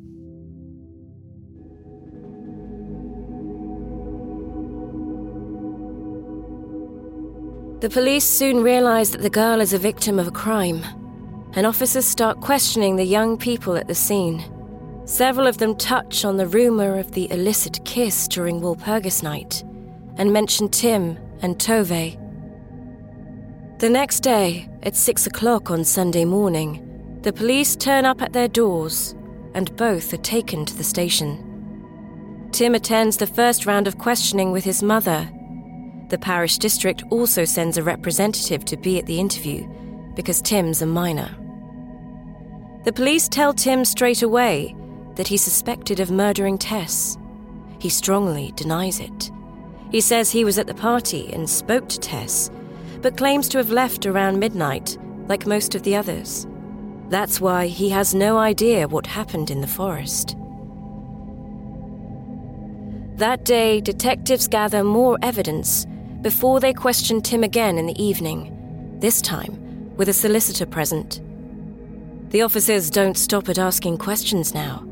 The 7.78 7.90
police 7.90 8.24
soon 8.24 8.60
realize 8.64 9.12
that 9.12 9.22
the 9.22 9.30
girl 9.30 9.60
is 9.60 9.72
a 9.72 9.78
victim 9.78 10.18
of 10.18 10.26
a 10.26 10.32
crime, 10.32 10.82
and 11.52 11.64
officers 11.64 12.06
start 12.06 12.40
questioning 12.40 12.96
the 12.96 13.04
young 13.04 13.38
people 13.38 13.76
at 13.76 13.86
the 13.86 13.94
scene. 13.94 14.42
Several 15.10 15.48
of 15.48 15.58
them 15.58 15.74
touch 15.74 16.24
on 16.24 16.36
the 16.36 16.46
rumor 16.46 16.96
of 16.96 17.10
the 17.10 17.28
illicit 17.32 17.84
kiss 17.84 18.28
during 18.28 18.60
Walpurgis 18.60 19.24
night 19.24 19.64
and 20.16 20.32
mention 20.32 20.68
Tim 20.68 21.18
and 21.42 21.58
Tove. 21.58 22.16
The 23.80 23.90
next 23.90 24.20
day, 24.20 24.68
at 24.84 24.94
six 24.94 25.26
o'clock 25.26 25.68
on 25.68 25.82
Sunday 25.82 26.24
morning, 26.24 27.18
the 27.22 27.32
police 27.32 27.74
turn 27.74 28.04
up 28.04 28.22
at 28.22 28.32
their 28.32 28.46
doors 28.46 29.16
and 29.54 29.76
both 29.76 30.14
are 30.14 30.18
taken 30.18 30.64
to 30.64 30.76
the 30.76 30.84
station. 30.84 32.48
Tim 32.52 32.76
attends 32.76 33.16
the 33.16 33.26
first 33.26 33.66
round 33.66 33.88
of 33.88 33.98
questioning 33.98 34.52
with 34.52 34.62
his 34.62 34.80
mother. 34.80 35.28
The 36.08 36.18
parish 36.18 36.56
district 36.58 37.02
also 37.10 37.44
sends 37.44 37.76
a 37.76 37.82
representative 37.82 38.64
to 38.66 38.76
be 38.76 39.00
at 39.00 39.06
the 39.06 39.18
interview 39.18 39.66
because 40.14 40.40
Tim's 40.40 40.82
a 40.82 40.86
minor. 40.86 41.36
The 42.84 42.92
police 42.92 43.28
tell 43.28 43.52
Tim 43.52 43.84
straight 43.84 44.22
away 44.22 44.76
that 45.16 45.28
he's 45.28 45.42
suspected 45.42 46.00
of 46.00 46.10
murdering 46.10 46.58
Tess. 46.58 47.18
He 47.78 47.88
strongly 47.88 48.52
denies 48.56 49.00
it. 49.00 49.30
He 49.90 50.00
says 50.00 50.30
he 50.30 50.44
was 50.44 50.58
at 50.58 50.66
the 50.66 50.74
party 50.74 51.32
and 51.32 51.48
spoke 51.48 51.88
to 51.88 51.98
Tess, 51.98 52.50
but 53.02 53.16
claims 53.16 53.48
to 53.48 53.58
have 53.58 53.70
left 53.70 54.06
around 54.06 54.38
midnight, 54.38 54.98
like 55.26 55.46
most 55.46 55.74
of 55.74 55.82
the 55.82 55.96
others. 55.96 56.46
That's 57.08 57.40
why 57.40 57.66
he 57.66 57.88
has 57.88 58.14
no 58.14 58.38
idea 58.38 58.86
what 58.86 59.06
happened 59.06 59.50
in 59.50 59.60
the 59.60 59.66
forest. 59.66 60.36
That 63.16 63.44
day, 63.44 63.80
detectives 63.80 64.48
gather 64.48 64.84
more 64.84 65.18
evidence 65.22 65.86
before 66.22 66.60
they 66.60 66.72
question 66.72 67.20
Tim 67.20 67.42
again 67.42 67.78
in 67.78 67.86
the 67.86 68.02
evening, 68.02 68.96
this 69.00 69.20
time 69.20 69.94
with 69.96 70.08
a 70.08 70.12
solicitor 70.12 70.66
present. 70.66 71.20
The 72.30 72.42
officers 72.42 72.90
don't 72.90 73.18
stop 73.18 73.48
at 73.48 73.58
asking 73.58 73.98
questions 73.98 74.54
now. 74.54 74.86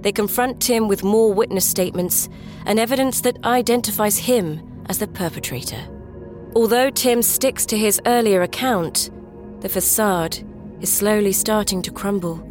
They 0.00 0.12
confront 0.12 0.60
Tim 0.60 0.88
with 0.88 1.02
more 1.02 1.32
witness 1.32 1.66
statements 1.66 2.28
and 2.64 2.78
evidence 2.78 3.20
that 3.22 3.44
identifies 3.44 4.18
him 4.18 4.84
as 4.88 4.98
the 4.98 5.08
perpetrator. 5.08 5.82
Although 6.54 6.90
Tim 6.90 7.22
sticks 7.22 7.66
to 7.66 7.76
his 7.76 8.00
earlier 8.06 8.42
account, 8.42 9.10
the 9.60 9.68
facade 9.68 10.38
is 10.80 10.92
slowly 10.92 11.32
starting 11.32 11.82
to 11.82 11.90
crumble. 11.90 12.42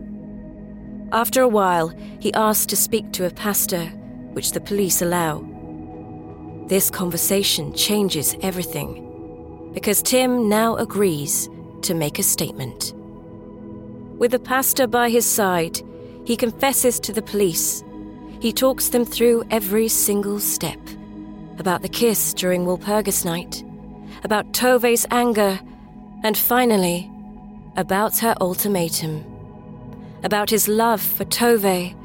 After 1.11 1.41
a 1.41 1.47
while, 1.47 1.93
he 2.19 2.33
asks 2.33 2.65
to 2.67 2.75
speak 2.75 3.11
to 3.13 3.25
a 3.25 3.31
pastor, 3.31 3.85
which 4.33 4.51
the 4.51 4.59
police 4.61 5.01
allow. 5.01 5.45
This 6.67 6.89
conversation 6.89 7.73
changes 7.73 8.35
everything 8.41 9.71
because 9.73 10.01
Tim 10.01 10.49
now 10.49 10.75
agrees 10.77 11.47
to 11.83 11.93
make 11.93 12.17
a 12.17 12.23
statement. 12.23 12.93
With 14.17 14.31
the 14.31 14.39
pastor 14.39 14.87
by 14.87 15.09
his 15.09 15.25
side, 15.25 15.81
he 16.25 16.35
confesses 16.35 16.99
to 16.99 17.13
the 17.13 17.21
police. 17.21 17.83
He 18.39 18.51
talks 18.51 18.89
them 18.89 19.05
through 19.05 19.43
every 19.51 19.87
single 19.87 20.39
step 20.39 20.79
about 21.57 21.81
the 21.81 21.89
kiss 21.89 22.33
during 22.33 22.65
Walpurgis 22.65 23.23
night, 23.23 23.63
about 24.23 24.51
Tove's 24.51 25.05
anger, 25.11 25.59
and 26.23 26.37
finally, 26.37 27.09
about 27.77 28.17
her 28.17 28.35
ultimatum, 28.41 29.23
about 30.23 30.49
his 30.49 30.67
love 30.67 31.01
for 31.01 31.25
Tove 31.25 31.95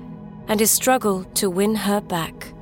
and 0.48 0.60
his 0.60 0.70
struggle 0.70 1.24
to 1.34 1.48
win 1.48 1.74
her 1.74 2.00
back. 2.00 2.52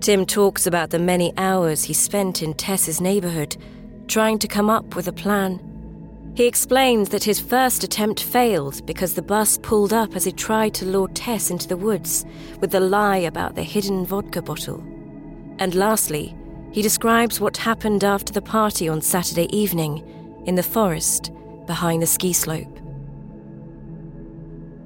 Tim 0.00 0.26
talks 0.26 0.66
about 0.66 0.90
the 0.90 0.98
many 0.98 1.32
hours 1.36 1.84
he 1.84 1.94
spent 1.94 2.42
in 2.42 2.54
Tess's 2.54 3.00
neighborhood 3.00 3.56
trying 4.06 4.38
to 4.38 4.48
come 4.48 4.68
up 4.68 4.96
with 4.96 5.08
a 5.08 5.12
plan 5.12 5.60
he 6.34 6.46
explains 6.46 7.10
that 7.10 7.22
his 7.22 7.38
first 7.38 7.84
attempt 7.84 8.22
failed 8.22 8.84
because 8.86 9.14
the 9.14 9.22
bus 9.22 9.56
pulled 9.58 9.92
up 9.92 10.16
as 10.16 10.24
he 10.24 10.32
tried 10.32 10.74
to 10.74 10.84
lure 10.84 11.08
Tess 11.08 11.50
into 11.50 11.68
the 11.68 11.76
woods 11.76 12.24
with 12.60 12.72
the 12.72 12.80
lie 12.80 13.18
about 13.18 13.54
the 13.54 13.62
hidden 13.62 14.04
vodka 14.04 14.42
bottle. 14.42 14.80
And 15.60 15.76
lastly, 15.76 16.36
he 16.72 16.82
describes 16.82 17.40
what 17.40 17.56
happened 17.56 18.02
after 18.02 18.32
the 18.32 18.42
party 18.42 18.88
on 18.88 19.00
Saturday 19.00 19.46
evening 19.56 20.02
in 20.44 20.56
the 20.56 20.62
forest 20.62 21.30
behind 21.66 22.02
the 22.02 22.06
ski 22.06 22.32
slope. 22.32 22.80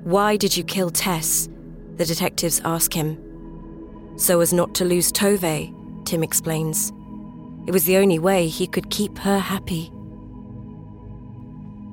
Why 0.04 0.36
did 0.36 0.54
you 0.54 0.64
kill 0.64 0.90
Tess? 0.90 1.48
The 1.96 2.04
detectives 2.04 2.60
ask 2.66 2.92
him. 2.92 3.18
So 4.16 4.40
as 4.40 4.52
not 4.52 4.74
to 4.74 4.84
lose 4.84 5.10
Tove, 5.10 6.04
Tim 6.04 6.22
explains. 6.22 6.92
It 7.66 7.72
was 7.72 7.84
the 7.84 7.96
only 7.96 8.18
way 8.18 8.48
he 8.48 8.66
could 8.66 8.90
keep 8.90 9.16
her 9.18 9.38
happy. 9.38 9.90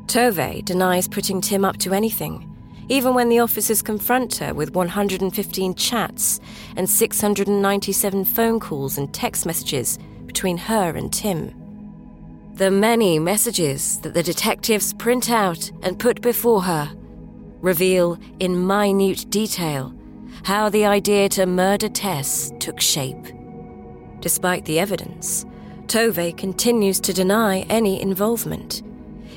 Tove 0.08 0.64
denies 0.64 1.08
putting 1.08 1.42
Tim 1.42 1.66
up 1.66 1.78
to 1.78 1.94
anything, 1.94 2.50
even 2.90 3.16
when 3.16 3.30
the 3.30 3.40
officers 3.40 3.82
confront 3.82 4.36
her 4.36 4.54
with 4.54 4.76
115 4.76 5.74
chats 5.74 6.40
and 6.76 6.88
697 6.88 8.26
phone 8.26 8.60
calls 8.60 8.98
and 8.98 9.12
text 9.14 9.46
messages 9.46 9.98
between 10.28 10.58
her 10.58 10.96
and 10.96 11.12
Tim. 11.12 11.54
The 12.54 12.70
many 12.70 13.18
messages 13.18 14.00
that 14.02 14.14
the 14.14 14.24
detectives 14.24 14.94
print 14.94 15.30
out 15.30 15.72
and 15.82 16.00
put 16.00 16.22
before 16.22 16.62
her 16.62 16.96
reveal 17.62 18.20
in 18.40 18.68
minute 18.68 19.30
detail 19.32 19.94
how 20.44 20.70
the 20.70 20.86
idea 20.86 21.28
to 21.30 21.48
murder 21.48 21.90
Tess 21.90 22.52
took 22.60 22.80
shape. 22.80 23.26
Despite 24.20 24.66
the 24.66 24.80
evidence, 24.80 25.46
Tove 25.88 26.38
continues 26.38 27.00
to 27.00 27.14
deny 27.14 27.62
any 27.62 28.00
involvement 28.00 28.84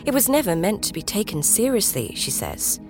it 0.08 0.14
was 0.14 0.26
never 0.26 0.56
meant 0.56 0.82
to 0.82 0.94
be 0.94 1.02
taken 1.02 1.42
seriously, 1.42 2.14
she 2.14 2.30
says. 2.30 2.80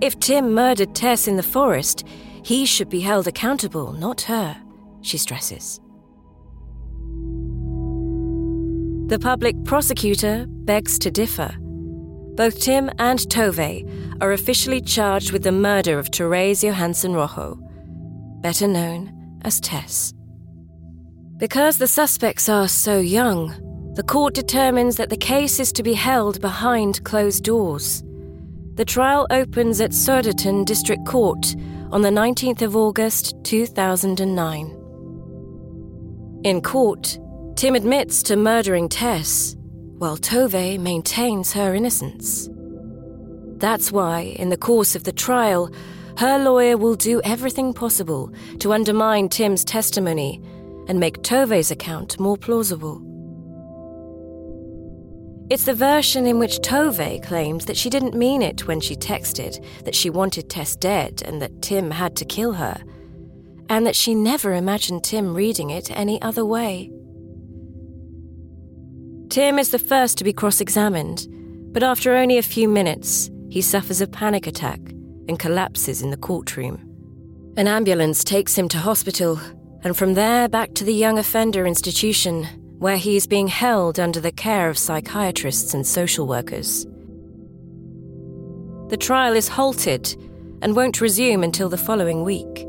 If 0.00 0.20
Tim 0.20 0.54
murdered 0.54 0.94
Tess 0.94 1.26
in 1.26 1.36
the 1.36 1.42
forest, 1.42 2.06
he 2.44 2.66
should 2.66 2.88
be 2.88 3.00
held 3.00 3.26
accountable, 3.26 3.92
not 3.94 4.20
her, 4.22 4.56
she 5.00 5.18
stresses. 5.18 5.80
The 9.08 9.18
public 9.20 9.56
prosecutor 9.64 10.46
begs 10.48 11.00
to 11.00 11.10
differ. 11.10 11.52
Both 12.36 12.60
Tim 12.60 12.90
and 13.00 13.18
Tove 13.18 14.22
are 14.22 14.30
officially 14.30 14.80
charged 14.80 15.32
with 15.32 15.42
the 15.42 15.50
murder 15.50 15.98
of 15.98 16.10
Therese 16.10 16.62
Johansson 16.62 17.12
Rojo, 17.12 17.58
better 18.40 18.68
known 18.68 19.40
as 19.42 19.58
Tess. 19.58 20.14
Because 21.38 21.78
the 21.78 21.88
suspects 21.88 22.48
are 22.48 22.68
so 22.68 23.00
young, 23.00 23.52
the 23.94 24.02
court 24.02 24.32
determines 24.32 24.96
that 24.96 25.10
the 25.10 25.16
case 25.16 25.60
is 25.60 25.70
to 25.72 25.82
be 25.82 25.92
held 25.92 26.40
behind 26.40 27.04
closed 27.04 27.44
doors. 27.44 28.02
The 28.76 28.86
trial 28.86 29.26
opens 29.28 29.82
at 29.82 29.90
Södertörn 29.90 30.64
District 30.64 31.04
Court 31.04 31.54
on 31.90 32.00
the 32.00 32.08
19th 32.08 32.62
of 32.62 32.74
August 32.74 33.34
2009. 33.44 34.78
In 36.44 36.62
court, 36.62 37.18
Tim 37.54 37.74
admits 37.74 38.22
to 38.22 38.36
murdering 38.36 38.88
Tess, 38.88 39.56
while 39.98 40.16
Tove 40.16 40.80
maintains 40.80 41.52
her 41.52 41.74
innocence. 41.74 42.48
That's 43.58 43.92
why, 43.92 44.20
in 44.20 44.48
the 44.48 44.56
course 44.56 44.96
of 44.96 45.04
the 45.04 45.12
trial, 45.12 45.70
her 46.16 46.38
lawyer 46.38 46.78
will 46.78 46.94
do 46.94 47.20
everything 47.24 47.74
possible 47.74 48.32
to 48.60 48.72
undermine 48.72 49.28
Tim's 49.28 49.66
testimony 49.66 50.40
and 50.88 50.98
make 50.98 51.18
Tove's 51.18 51.70
account 51.70 52.18
more 52.18 52.38
plausible. 52.38 53.11
It's 55.50 55.64
the 55.64 55.74
version 55.74 56.26
in 56.26 56.38
which 56.38 56.60
Tove 56.60 57.22
claims 57.22 57.66
that 57.66 57.76
she 57.76 57.90
didn't 57.90 58.14
mean 58.14 58.42
it 58.42 58.66
when 58.66 58.80
she 58.80 58.96
texted 58.96 59.62
that 59.84 59.94
she 59.94 60.08
wanted 60.08 60.48
Tess 60.48 60.76
dead 60.76 61.22
and 61.26 61.42
that 61.42 61.60
Tim 61.60 61.90
had 61.90 62.16
to 62.16 62.24
kill 62.24 62.52
her, 62.54 62.82
and 63.68 63.86
that 63.86 63.96
she 63.96 64.14
never 64.14 64.54
imagined 64.54 65.04
Tim 65.04 65.34
reading 65.34 65.70
it 65.70 65.90
any 65.90 66.20
other 66.22 66.44
way. 66.44 66.90
Tim 69.28 69.58
is 69.58 69.70
the 69.70 69.78
first 69.78 70.18
to 70.18 70.24
be 70.24 70.32
cross 70.32 70.60
examined, 70.60 71.26
but 71.72 71.82
after 71.82 72.14
only 72.14 72.38
a 72.38 72.42
few 72.42 72.68
minutes, 72.68 73.30
he 73.50 73.60
suffers 73.60 74.00
a 74.00 74.06
panic 74.06 74.46
attack 74.46 74.80
and 75.28 75.38
collapses 75.38 76.02
in 76.02 76.10
the 76.10 76.16
courtroom. 76.16 76.88
An 77.56 77.68
ambulance 77.68 78.24
takes 78.24 78.56
him 78.56 78.68
to 78.68 78.78
hospital, 78.78 79.38
and 79.84 79.96
from 79.96 80.14
there 80.14 80.48
back 80.48 80.74
to 80.74 80.84
the 80.84 80.94
young 80.94 81.18
offender 81.18 81.66
institution 81.66 82.46
where 82.82 82.96
he 82.96 83.16
is 83.16 83.28
being 83.28 83.46
held 83.46 84.00
under 84.00 84.18
the 84.18 84.32
care 84.32 84.68
of 84.68 84.76
psychiatrists 84.76 85.72
and 85.72 85.86
social 85.86 86.26
workers. 86.26 86.84
The 88.88 88.96
trial 88.96 89.34
is 89.34 89.46
halted, 89.46 90.16
and 90.62 90.74
won't 90.74 91.00
resume 91.00 91.44
until 91.44 91.68
the 91.68 91.76
following 91.76 92.24
week. 92.24 92.66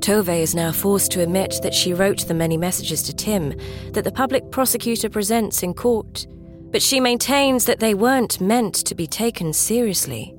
Tove 0.00 0.28
is 0.28 0.54
now 0.54 0.72
forced 0.72 1.10
to 1.12 1.22
admit 1.22 1.58
that 1.62 1.74
she 1.74 1.94
wrote 1.94 2.26
the 2.28 2.34
many 2.34 2.58
messages 2.58 3.02
to 3.04 3.14
Tim 3.14 3.54
that 3.92 4.04
the 4.04 4.12
public 4.12 4.50
prosecutor 4.50 5.08
presents 5.08 5.62
in 5.62 5.72
court, 5.72 6.26
but 6.70 6.82
she 6.82 7.00
maintains 7.00 7.64
that 7.64 7.80
they 7.80 7.94
weren't 7.94 8.42
meant 8.42 8.74
to 8.74 8.94
be 8.94 9.06
taken 9.06 9.54
seriously. 9.54 10.34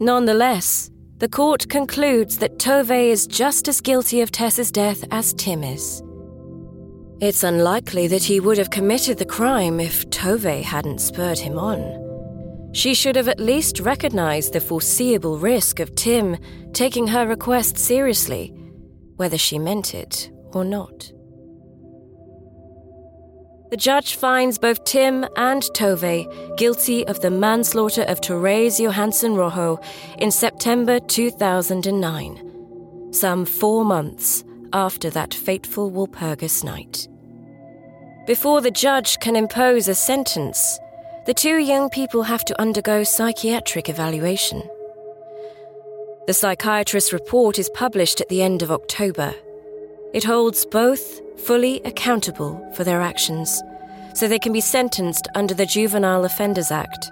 Nonetheless, 0.00 0.90
the 1.18 1.28
court 1.28 1.68
concludes 1.68 2.38
that 2.38 2.58
Tove 2.58 3.10
is 3.10 3.28
just 3.28 3.68
as 3.68 3.80
guilty 3.80 4.20
of 4.20 4.32
Tess's 4.32 4.72
death 4.72 5.04
as 5.12 5.32
Tim 5.34 5.62
is. 5.62 6.02
It's 7.22 7.44
unlikely 7.44 8.08
that 8.08 8.24
he 8.24 8.40
would 8.40 8.58
have 8.58 8.70
committed 8.70 9.16
the 9.16 9.24
crime 9.24 9.78
if 9.78 10.10
Tove 10.10 10.60
hadn't 10.60 10.98
spurred 10.98 11.38
him 11.38 11.56
on. 11.56 12.70
She 12.72 12.94
should 12.94 13.14
have 13.14 13.28
at 13.28 13.38
least 13.38 13.78
recognized 13.78 14.52
the 14.52 14.60
foreseeable 14.60 15.38
risk 15.38 15.78
of 15.78 15.94
Tim 15.94 16.36
taking 16.72 17.06
her 17.06 17.24
request 17.24 17.78
seriously, 17.78 18.52
whether 19.14 19.38
she 19.38 19.60
meant 19.60 19.94
it 19.94 20.32
or 20.52 20.64
not. 20.64 21.12
The 23.70 23.76
judge 23.76 24.16
finds 24.16 24.58
both 24.58 24.82
Tim 24.82 25.24
and 25.36 25.62
Tove 25.76 26.56
guilty 26.56 27.06
of 27.06 27.20
the 27.20 27.30
manslaughter 27.30 28.02
of 28.02 28.18
Therese 28.18 28.80
Johansson 28.80 29.36
Rojo 29.36 29.78
in 30.18 30.32
September 30.32 30.98
2009, 30.98 33.12
some 33.12 33.44
four 33.44 33.84
months 33.84 34.42
after 34.72 35.08
that 35.10 35.32
fateful 35.32 35.92
Walpurgis 35.92 36.64
night. 36.64 37.06
Before 38.26 38.60
the 38.60 38.70
judge 38.70 39.18
can 39.18 39.34
impose 39.34 39.88
a 39.88 39.96
sentence, 39.96 40.78
the 41.26 41.34
two 41.34 41.56
young 41.56 41.90
people 41.90 42.22
have 42.22 42.44
to 42.44 42.60
undergo 42.60 43.02
psychiatric 43.02 43.88
evaluation. 43.88 44.62
The 46.28 46.32
psychiatrist's 46.32 47.12
report 47.12 47.58
is 47.58 47.68
published 47.70 48.20
at 48.20 48.28
the 48.28 48.40
end 48.40 48.62
of 48.62 48.70
October. 48.70 49.34
It 50.14 50.22
holds 50.22 50.64
both 50.64 51.20
fully 51.40 51.80
accountable 51.84 52.64
for 52.76 52.84
their 52.84 53.00
actions, 53.00 53.60
so 54.14 54.28
they 54.28 54.38
can 54.38 54.52
be 54.52 54.60
sentenced 54.60 55.26
under 55.34 55.52
the 55.54 55.66
Juvenile 55.66 56.24
Offenders 56.24 56.70
Act. 56.70 57.10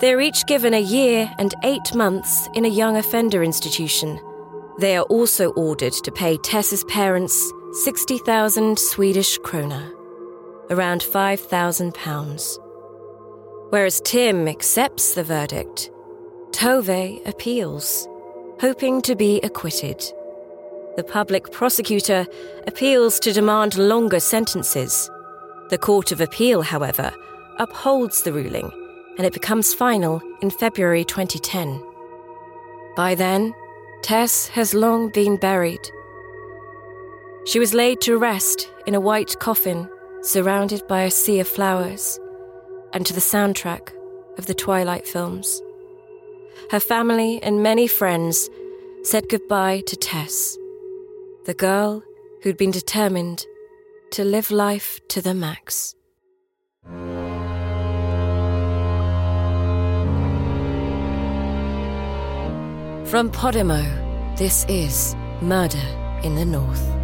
They're 0.00 0.22
each 0.22 0.46
given 0.46 0.72
a 0.72 0.80
year 0.80 1.30
and 1.38 1.54
eight 1.62 1.94
months 1.94 2.48
in 2.54 2.64
a 2.64 2.68
young 2.68 2.96
offender 2.96 3.42
institution. 3.42 4.18
They 4.78 4.96
are 4.96 5.04
also 5.04 5.50
ordered 5.52 5.92
to 5.92 6.12
pay 6.12 6.38
Tess's 6.38 6.84
parents 6.84 7.52
60,000 7.82 8.78
Swedish 8.78 9.38
krona, 9.40 9.92
around 10.70 11.02
5,000 11.02 11.94
pounds. 11.94 12.58
Whereas 13.70 14.00
Tim 14.00 14.48
accepts 14.48 15.14
the 15.14 15.24
verdict, 15.24 15.90
Tove 16.50 17.26
appeals, 17.26 18.08
hoping 18.60 19.02
to 19.02 19.14
be 19.14 19.40
acquitted. 19.42 20.02
The 20.96 21.04
public 21.04 21.52
prosecutor 21.52 22.26
appeals 22.66 23.20
to 23.20 23.32
demand 23.32 23.76
longer 23.76 24.20
sentences. 24.20 25.10
The 25.68 25.78
Court 25.78 26.12
of 26.12 26.20
Appeal, 26.20 26.62
however, 26.62 27.12
upholds 27.58 28.22
the 28.22 28.32
ruling 28.32 28.70
and 29.18 29.26
it 29.26 29.32
becomes 29.32 29.74
final 29.74 30.20
in 30.40 30.50
February 30.50 31.04
2010. 31.04 31.82
By 32.96 33.14
then, 33.14 33.54
Tess 34.02 34.48
has 34.48 34.74
long 34.74 35.10
been 35.10 35.36
buried. 35.36 35.80
She 37.46 37.58
was 37.58 37.74
laid 37.74 38.00
to 38.02 38.18
rest 38.18 38.70
in 38.86 38.94
a 38.94 39.00
white 39.00 39.38
coffin 39.38 39.88
surrounded 40.26 40.86
by 40.88 41.02
a 41.02 41.10
sea 41.10 41.38
of 41.38 41.46
flowers 41.46 42.18
and 42.92 43.06
to 43.06 43.12
the 43.12 43.20
soundtrack 43.20 43.92
of 44.38 44.46
the 44.46 44.54
Twilight 44.54 45.06
films. 45.06 45.62
Her 46.70 46.80
family 46.80 47.40
and 47.42 47.62
many 47.62 47.86
friends 47.86 48.50
said 49.04 49.28
goodbye 49.28 49.82
to 49.86 49.96
Tess, 49.96 50.58
the 51.44 51.54
girl 51.54 52.02
who'd 52.42 52.56
been 52.56 52.72
determined 52.72 53.46
to 54.10 54.24
live 54.24 54.50
life 54.50 55.00
to 55.08 55.22
the 55.22 55.34
max. 55.34 55.94
From 63.08 63.30
Podimo, 63.30 64.36
this 64.36 64.66
is 64.68 65.14
Murder 65.40 65.78
in 66.24 66.34
the 66.34 66.44
North. 66.44 66.95